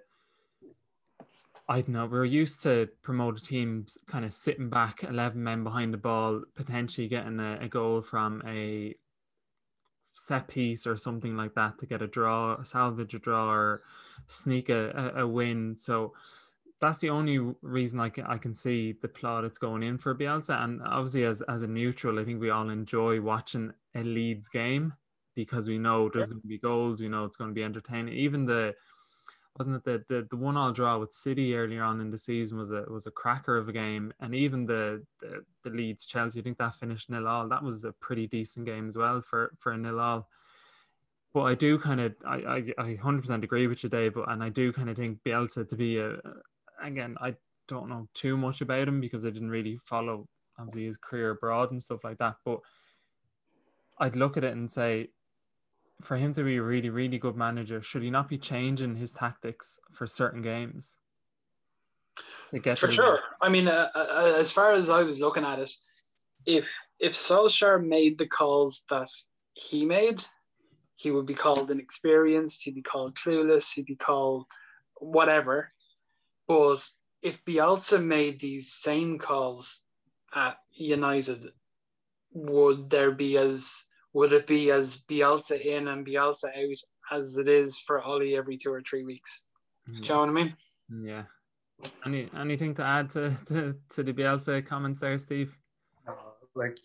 [1.68, 5.94] I don't know, we're used to promoted teams kind of sitting back 11 men behind
[5.94, 8.96] the ball, potentially getting a, a goal from a
[10.16, 13.84] set piece or something like that to get a draw, salvage a draw, or
[14.28, 15.76] sneak a, a, a win.
[15.78, 16.14] So
[16.82, 20.16] that's the only reason I can I can see the plot plaudits going in for
[20.16, 20.64] Bielsa.
[20.64, 24.94] And obviously, as as a neutral, I think we all enjoy watching a Leeds game
[25.36, 26.32] because we know there's yeah.
[26.32, 27.02] going to be goals.
[27.02, 28.14] We know it's going to be entertaining.
[28.14, 28.74] Even the
[29.58, 32.58] wasn't it the, the the one all draw with City earlier on in the season
[32.58, 36.40] was a was a cracker of a game, and even the the, the Leeds Chelsea,
[36.40, 37.48] I think that finished nil all.
[37.48, 40.30] That was a pretty decent game as well for for a nil all.
[41.34, 44.16] But I do kind of I I hundred percent agree with you, Dave.
[44.16, 46.18] But and I do kind of think Bielsa to be a
[46.84, 47.36] again I
[47.68, 50.28] don't know too much about him because I didn't really follow
[50.60, 52.36] obviously his career abroad and stuff like that.
[52.44, 52.60] But
[54.00, 55.10] I'd look at it and say
[56.02, 59.14] for him to be a really, really good manager, should he not be changing his
[59.14, 60.96] tactics for certain games?
[62.54, 63.20] I guess for sure.
[63.42, 65.72] I mean, uh, uh, as far as I was looking at it,
[66.46, 69.10] if if Solskjaer made the calls that
[69.54, 70.24] he made,
[70.96, 72.64] he would be called inexperienced.
[72.64, 73.74] He'd be called clueless.
[73.74, 74.46] He'd be called
[75.00, 75.72] whatever.
[76.48, 76.84] But
[77.22, 79.84] if Bielsa made these same calls
[80.34, 81.46] at United,
[82.32, 83.86] would there be as
[84.16, 86.78] would it be as Bielsa in and Bielsa out
[87.12, 89.48] as it is for Ole every two or three weeks?
[89.86, 90.54] Do you know what I mean?
[91.04, 91.24] Yeah.
[92.06, 95.54] Any anything to add to, to, to the Bielsa comments there, Steve?
[96.08, 96.14] Uh,
[96.56, 96.78] like,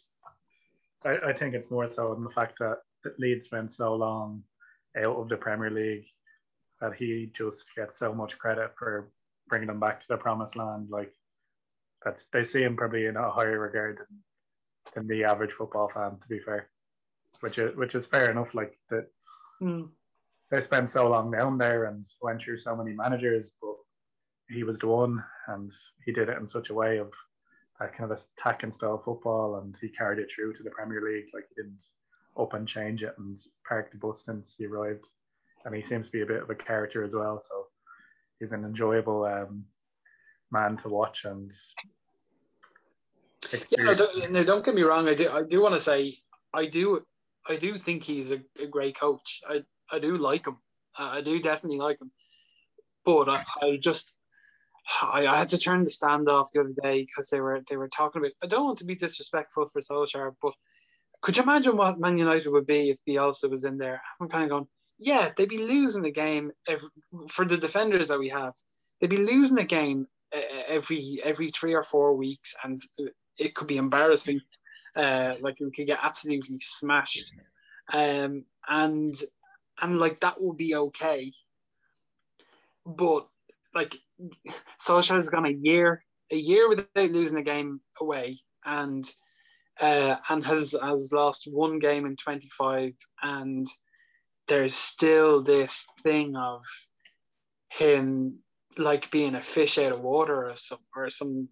[1.05, 2.79] I, I think it's more so in the fact that
[3.21, 4.43] Leeds spent so long
[4.99, 6.07] out of the Premier League
[6.81, 9.09] that he just gets so much credit for
[9.49, 10.89] bringing them back to the promised land.
[10.91, 11.13] Like,
[12.05, 14.19] that's they see him probably in a higher regard than,
[14.95, 16.19] than the average football fan.
[16.21, 16.69] To be fair,
[17.41, 18.55] which is which is fair enough.
[18.55, 19.07] Like that,
[19.63, 19.89] mm.
[20.51, 23.75] they spent so long down there and went through so many managers, but
[24.49, 25.73] he was the one, and
[26.05, 27.11] he did it in such a way of
[27.79, 31.01] that kind of a attacking style football, and he carried it through to the Premier
[31.03, 31.27] League.
[31.33, 31.83] Like he didn't
[32.39, 35.07] up and change it and park the bus since he arrived,
[35.65, 37.43] and he seems to be a bit of a character as well.
[37.49, 37.67] So
[38.39, 39.65] he's an enjoyable um,
[40.51, 41.53] man to watch and.
[43.53, 45.09] Yeah, no don't, no, don't get me wrong.
[45.09, 46.19] I do, I do want to say,
[46.53, 47.03] I do,
[47.49, 49.41] I do think he's a, a great coach.
[49.49, 50.59] I, I do like him.
[50.99, 52.11] I do definitely like him.
[53.05, 54.15] But I, I just,
[55.03, 57.77] I, I, had to turn the stand off the other day because they were they
[57.77, 58.33] were talking about.
[58.43, 60.53] I don't want to be disrespectful for Solskjaer, but
[61.23, 64.03] could you imagine what Man United would be if Bielsa was in there?
[64.21, 64.67] I'm kind of going,
[64.99, 66.89] yeah, they'd be losing the game every,
[67.29, 68.55] for the defenders that we have.
[69.01, 70.07] They'd be losing a game
[70.69, 72.79] every every three or four weeks, and
[73.39, 74.41] it could be embarrassing.
[74.97, 77.33] Uh, like we could get absolutely smashed,
[77.93, 79.15] um, and
[79.81, 81.33] and like that will be okay.
[82.85, 83.29] But
[83.75, 83.95] like
[84.81, 89.05] Solskjaer's gone a year, a year without losing a game away, and
[89.81, 92.93] uh, and has has lost one game in 25,
[93.23, 93.67] and
[94.49, 96.63] there's still this thing of
[97.71, 98.41] him
[98.77, 101.49] like being a fish out of water or some or some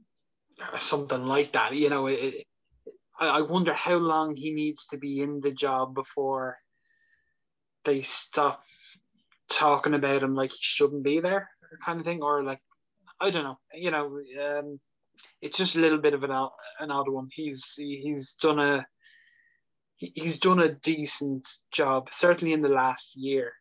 [0.72, 1.74] or something like that.
[1.74, 2.44] You know, it,
[3.20, 6.58] I wonder how long he needs to be in the job before
[7.84, 8.62] they stop
[9.50, 11.48] talking about him like he shouldn't be there,
[11.84, 12.60] kind of thing, or like
[13.20, 13.58] I don't know.
[13.74, 14.80] You know, um,
[15.40, 16.30] it's just a little bit of an
[16.78, 17.28] an odd one.
[17.32, 18.86] He's he's done a
[19.96, 23.52] he's done a decent job, certainly in the last year.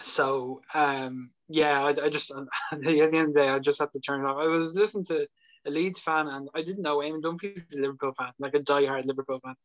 [0.00, 2.30] So um, yeah, I, I just
[2.72, 4.38] at the end of the day, I just had to turn it off.
[4.38, 5.26] I was listening to
[5.66, 9.06] a Leeds fan, and I didn't know Eamon Dunphy's a Liverpool fan, like a die-hard
[9.06, 9.56] Liverpool fan.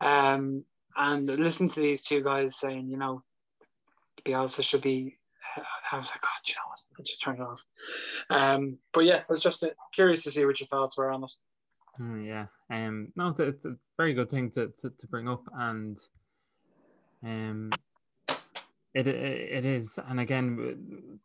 [0.00, 0.64] Um,
[0.96, 3.22] and listen to these two guys saying, you know,
[4.24, 5.16] Bielsa should be.
[5.92, 6.80] I was like, God, you know what?
[6.98, 7.64] I just turned it off.
[8.28, 11.32] Um, but yeah, I was just curious to see what your thoughts were on it.
[12.00, 15.28] Mm, yeah, um, no, it's a, it's a very good thing to, to, to bring
[15.28, 15.98] up, and
[17.24, 17.70] um,
[18.94, 21.18] it, it it is, and again,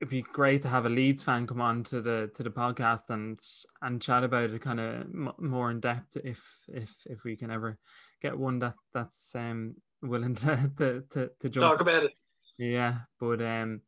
[0.00, 3.10] it'd be great to have a Leeds fan come on to the to the podcast
[3.10, 3.38] and
[3.82, 7.50] and chat about it kind of m- more in depth if if if we can
[7.50, 7.78] ever
[8.22, 11.64] get one that that's um willing to to to, to jump.
[11.64, 12.12] talk about it.
[12.58, 13.82] Yeah, but um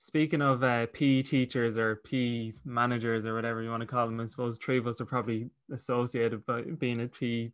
[0.00, 4.20] Speaking of uh, PE teachers or PE managers or whatever you want to call them,
[4.20, 7.50] I suppose three of us are probably associated by being a PE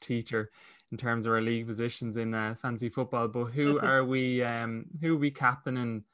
[0.00, 0.50] teacher
[0.90, 3.28] in terms of our league positions in uh, fancy football.
[3.28, 4.42] But who are we?
[4.42, 6.04] Um, who are we captaining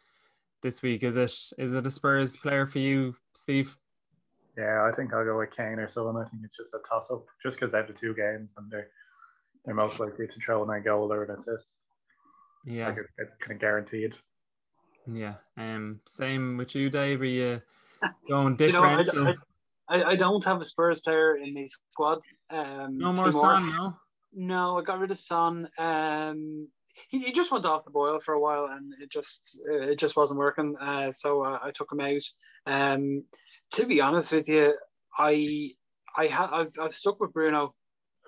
[0.65, 1.05] this week?
[1.05, 3.77] Is it is it a Spurs player for you, Steve?
[4.59, 6.17] Yeah, I think I'll go with Kane or someone.
[6.17, 8.69] I think it's just a toss up, just because they have the two games and
[8.71, 8.89] they're
[9.65, 11.69] they're most likely to throw in a goal or an assist.
[12.65, 14.15] Yeah, like it's kind of guaranteed.
[15.07, 15.35] Yeah.
[15.57, 16.01] Um.
[16.09, 17.21] Same with you, Dave.
[17.21, 17.63] Are you
[18.29, 19.15] going differential?
[19.15, 19.35] you know,
[19.89, 22.23] I, I, I, don't have a Spurs player in my squad.
[22.51, 23.95] Um, no more Son, no.
[24.33, 25.69] No, I got rid of Son.
[25.79, 26.69] Um,
[27.09, 30.17] he, he just went off the boil for a while, and it just it just
[30.17, 30.77] wasn't working.
[30.81, 32.23] Uh, so I, I took him out.
[32.67, 33.25] Um,
[33.73, 34.75] to be honest with you,
[35.19, 35.71] I
[36.17, 37.75] I have I've, I've stuck with Bruno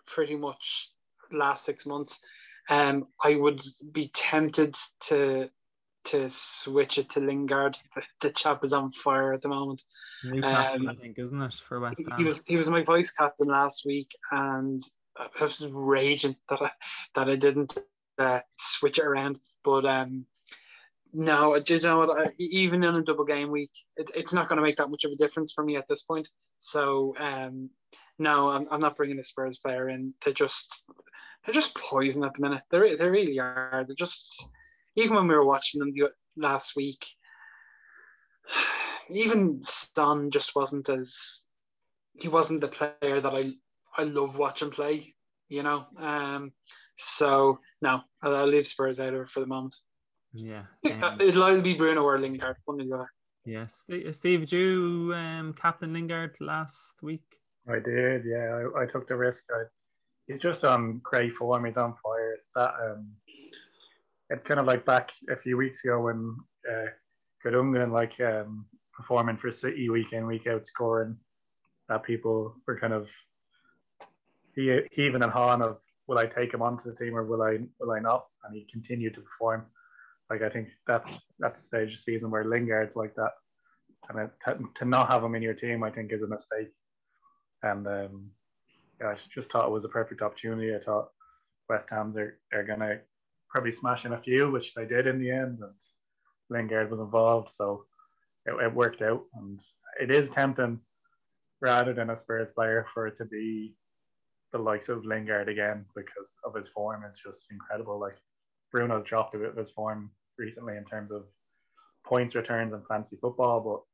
[0.07, 0.91] pretty much
[1.33, 2.21] last six months.
[2.69, 3.63] Um, I would
[3.93, 4.77] be tempted
[5.09, 5.49] to
[6.07, 7.77] to switch it to Lingard.
[7.95, 9.83] The, the chap is on fire at the moment.
[10.25, 12.19] Newcastle, um, I think, isn't it for West Ham?
[12.19, 14.81] He was he was my vice captain last week, and
[15.19, 16.71] I was raging that I
[17.15, 17.77] that I didn't
[18.19, 19.41] uh, switch it around.
[19.65, 20.27] But um,
[21.13, 22.33] no, you know what?
[22.39, 25.13] Even in a double game week, it, it's not going to make that much of
[25.13, 26.29] a difference for me at this point.
[26.57, 27.71] So um,
[28.19, 30.15] no, I'm, I'm not bringing a Spurs player in.
[30.25, 30.85] They're just
[31.45, 32.63] they're just poison at the minute.
[32.71, 33.85] They they really are.
[33.87, 34.51] They're just
[34.95, 37.05] even when we were watching them the, last week,
[39.11, 41.45] even Son just wasn't as
[42.15, 43.53] he wasn't the player that I
[43.97, 45.15] I love watching play.
[45.49, 46.53] You know, um,
[46.97, 49.77] so no, I'll, I'll leave Spurs out of it for the moment.
[50.33, 50.65] Yeah,
[51.03, 53.13] um, it'll either be Bruno or Lingard, one or the other.
[53.45, 57.23] Yes, Steve, did you um, captain Lingard last week?
[57.69, 58.25] I did.
[58.27, 59.45] Yeah, I, I took the risk.
[59.53, 59.65] I
[60.27, 61.65] he's just on great form.
[61.65, 62.33] He's on fire.
[62.33, 63.13] It's that um,
[64.31, 66.37] it's kind of like back a few weeks ago when
[66.71, 66.87] uh,
[67.45, 71.17] Gundogan like um, performing for City week in week out, scoring.
[71.89, 73.09] That people were kind of
[74.57, 75.79] he, he even and Han of
[76.09, 78.27] will I take him onto the team or will I will I not?
[78.45, 79.67] And he continued to perform.
[80.31, 81.09] Like I think that's
[81.39, 83.33] that's the stage of the season where Lingard's like that,
[84.09, 86.73] and it, to, to not have him in your team, I think, is a mistake.
[87.63, 88.31] And um,
[89.01, 90.75] yeah, I just thought it was a perfect opportunity.
[90.75, 91.11] I thought
[91.69, 93.01] West Ham's are, are gonna
[93.49, 95.75] probably smash in a few, which they did in the end, and
[96.51, 97.85] Lingard was involved, so
[98.47, 99.25] it, it worked out.
[99.35, 99.61] And
[100.01, 100.81] it is tempting,
[101.61, 103.75] rather than a Spurs player, for it to be
[104.57, 108.01] the likes of Lingard again because of his form is just incredible.
[108.01, 108.17] Like
[108.73, 111.25] Bruno's dropped a bit of his form recently in terms of
[112.05, 113.87] points returns and fancy football,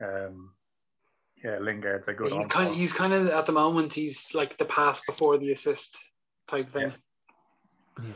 [0.00, 0.52] but um,
[1.42, 2.32] yeah, Lingard's a good.
[2.32, 3.92] He's kind, of, he's kind of at the moment.
[3.92, 5.98] He's like the pass before the assist
[6.48, 6.92] type thing.
[8.02, 8.10] Yeah.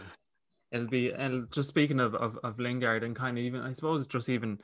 [0.70, 4.06] It'll be and just speaking of, of of Lingard and kind of even I suppose
[4.06, 4.58] just even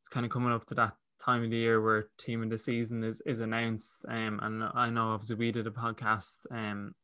[0.00, 2.58] it's kind of coming up to that time of the year where team of the
[2.58, 4.04] season is is announced.
[4.08, 6.94] Um, and I know obviously we did a podcast um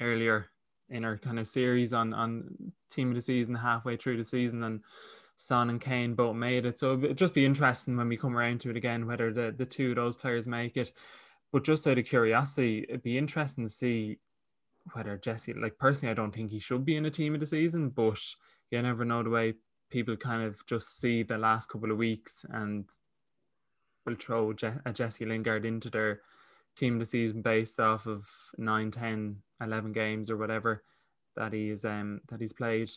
[0.00, 0.46] earlier
[0.88, 4.62] in our kind of series on on team of the season halfway through the season
[4.64, 4.80] and
[5.36, 6.78] Son and Kane both made it.
[6.78, 9.64] So it'd just be interesting when we come around to it again whether the, the
[9.64, 10.92] two of those players make it.
[11.50, 14.18] But just out of curiosity, it'd be interesting to see
[14.92, 17.46] whether Jesse, like personally, I don't think he should be in a team of the
[17.46, 18.20] season, but
[18.70, 19.54] you never know the way
[19.90, 22.84] people kind of just see the last couple of weeks and
[24.06, 26.20] will throw Je- a Jesse Lingard into their
[26.76, 30.82] team the season based off of 9, 10, 11 games or whatever
[31.36, 32.90] that he's um that he's played.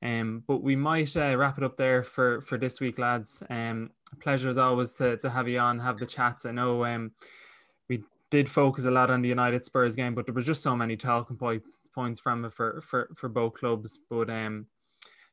[0.00, 3.42] Um, but we might uh, wrap it up there for for this week, lads.
[3.50, 3.90] Um,
[4.20, 6.46] pleasure as always to, to have you on, have the chats.
[6.46, 7.12] I know um,
[7.88, 10.76] we did focus a lot on the United Spurs game, but there was just so
[10.76, 13.98] many talking point, points from it for for for both clubs.
[14.08, 14.66] But um,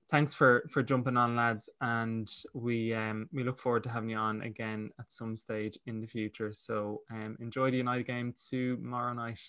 [0.09, 4.17] thanks for for jumping on, lads, and we um we look forward to having you
[4.17, 6.53] on again at some stage in the future.
[6.53, 9.39] So um, enjoy the United game tomorrow night.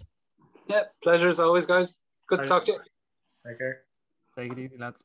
[0.67, 1.99] Yeah, pleasure as always, guys.
[2.29, 2.79] Good to talk to you.
[3.47, 3.83] Take care.
[4.37, 5.05] Take it easy, lads.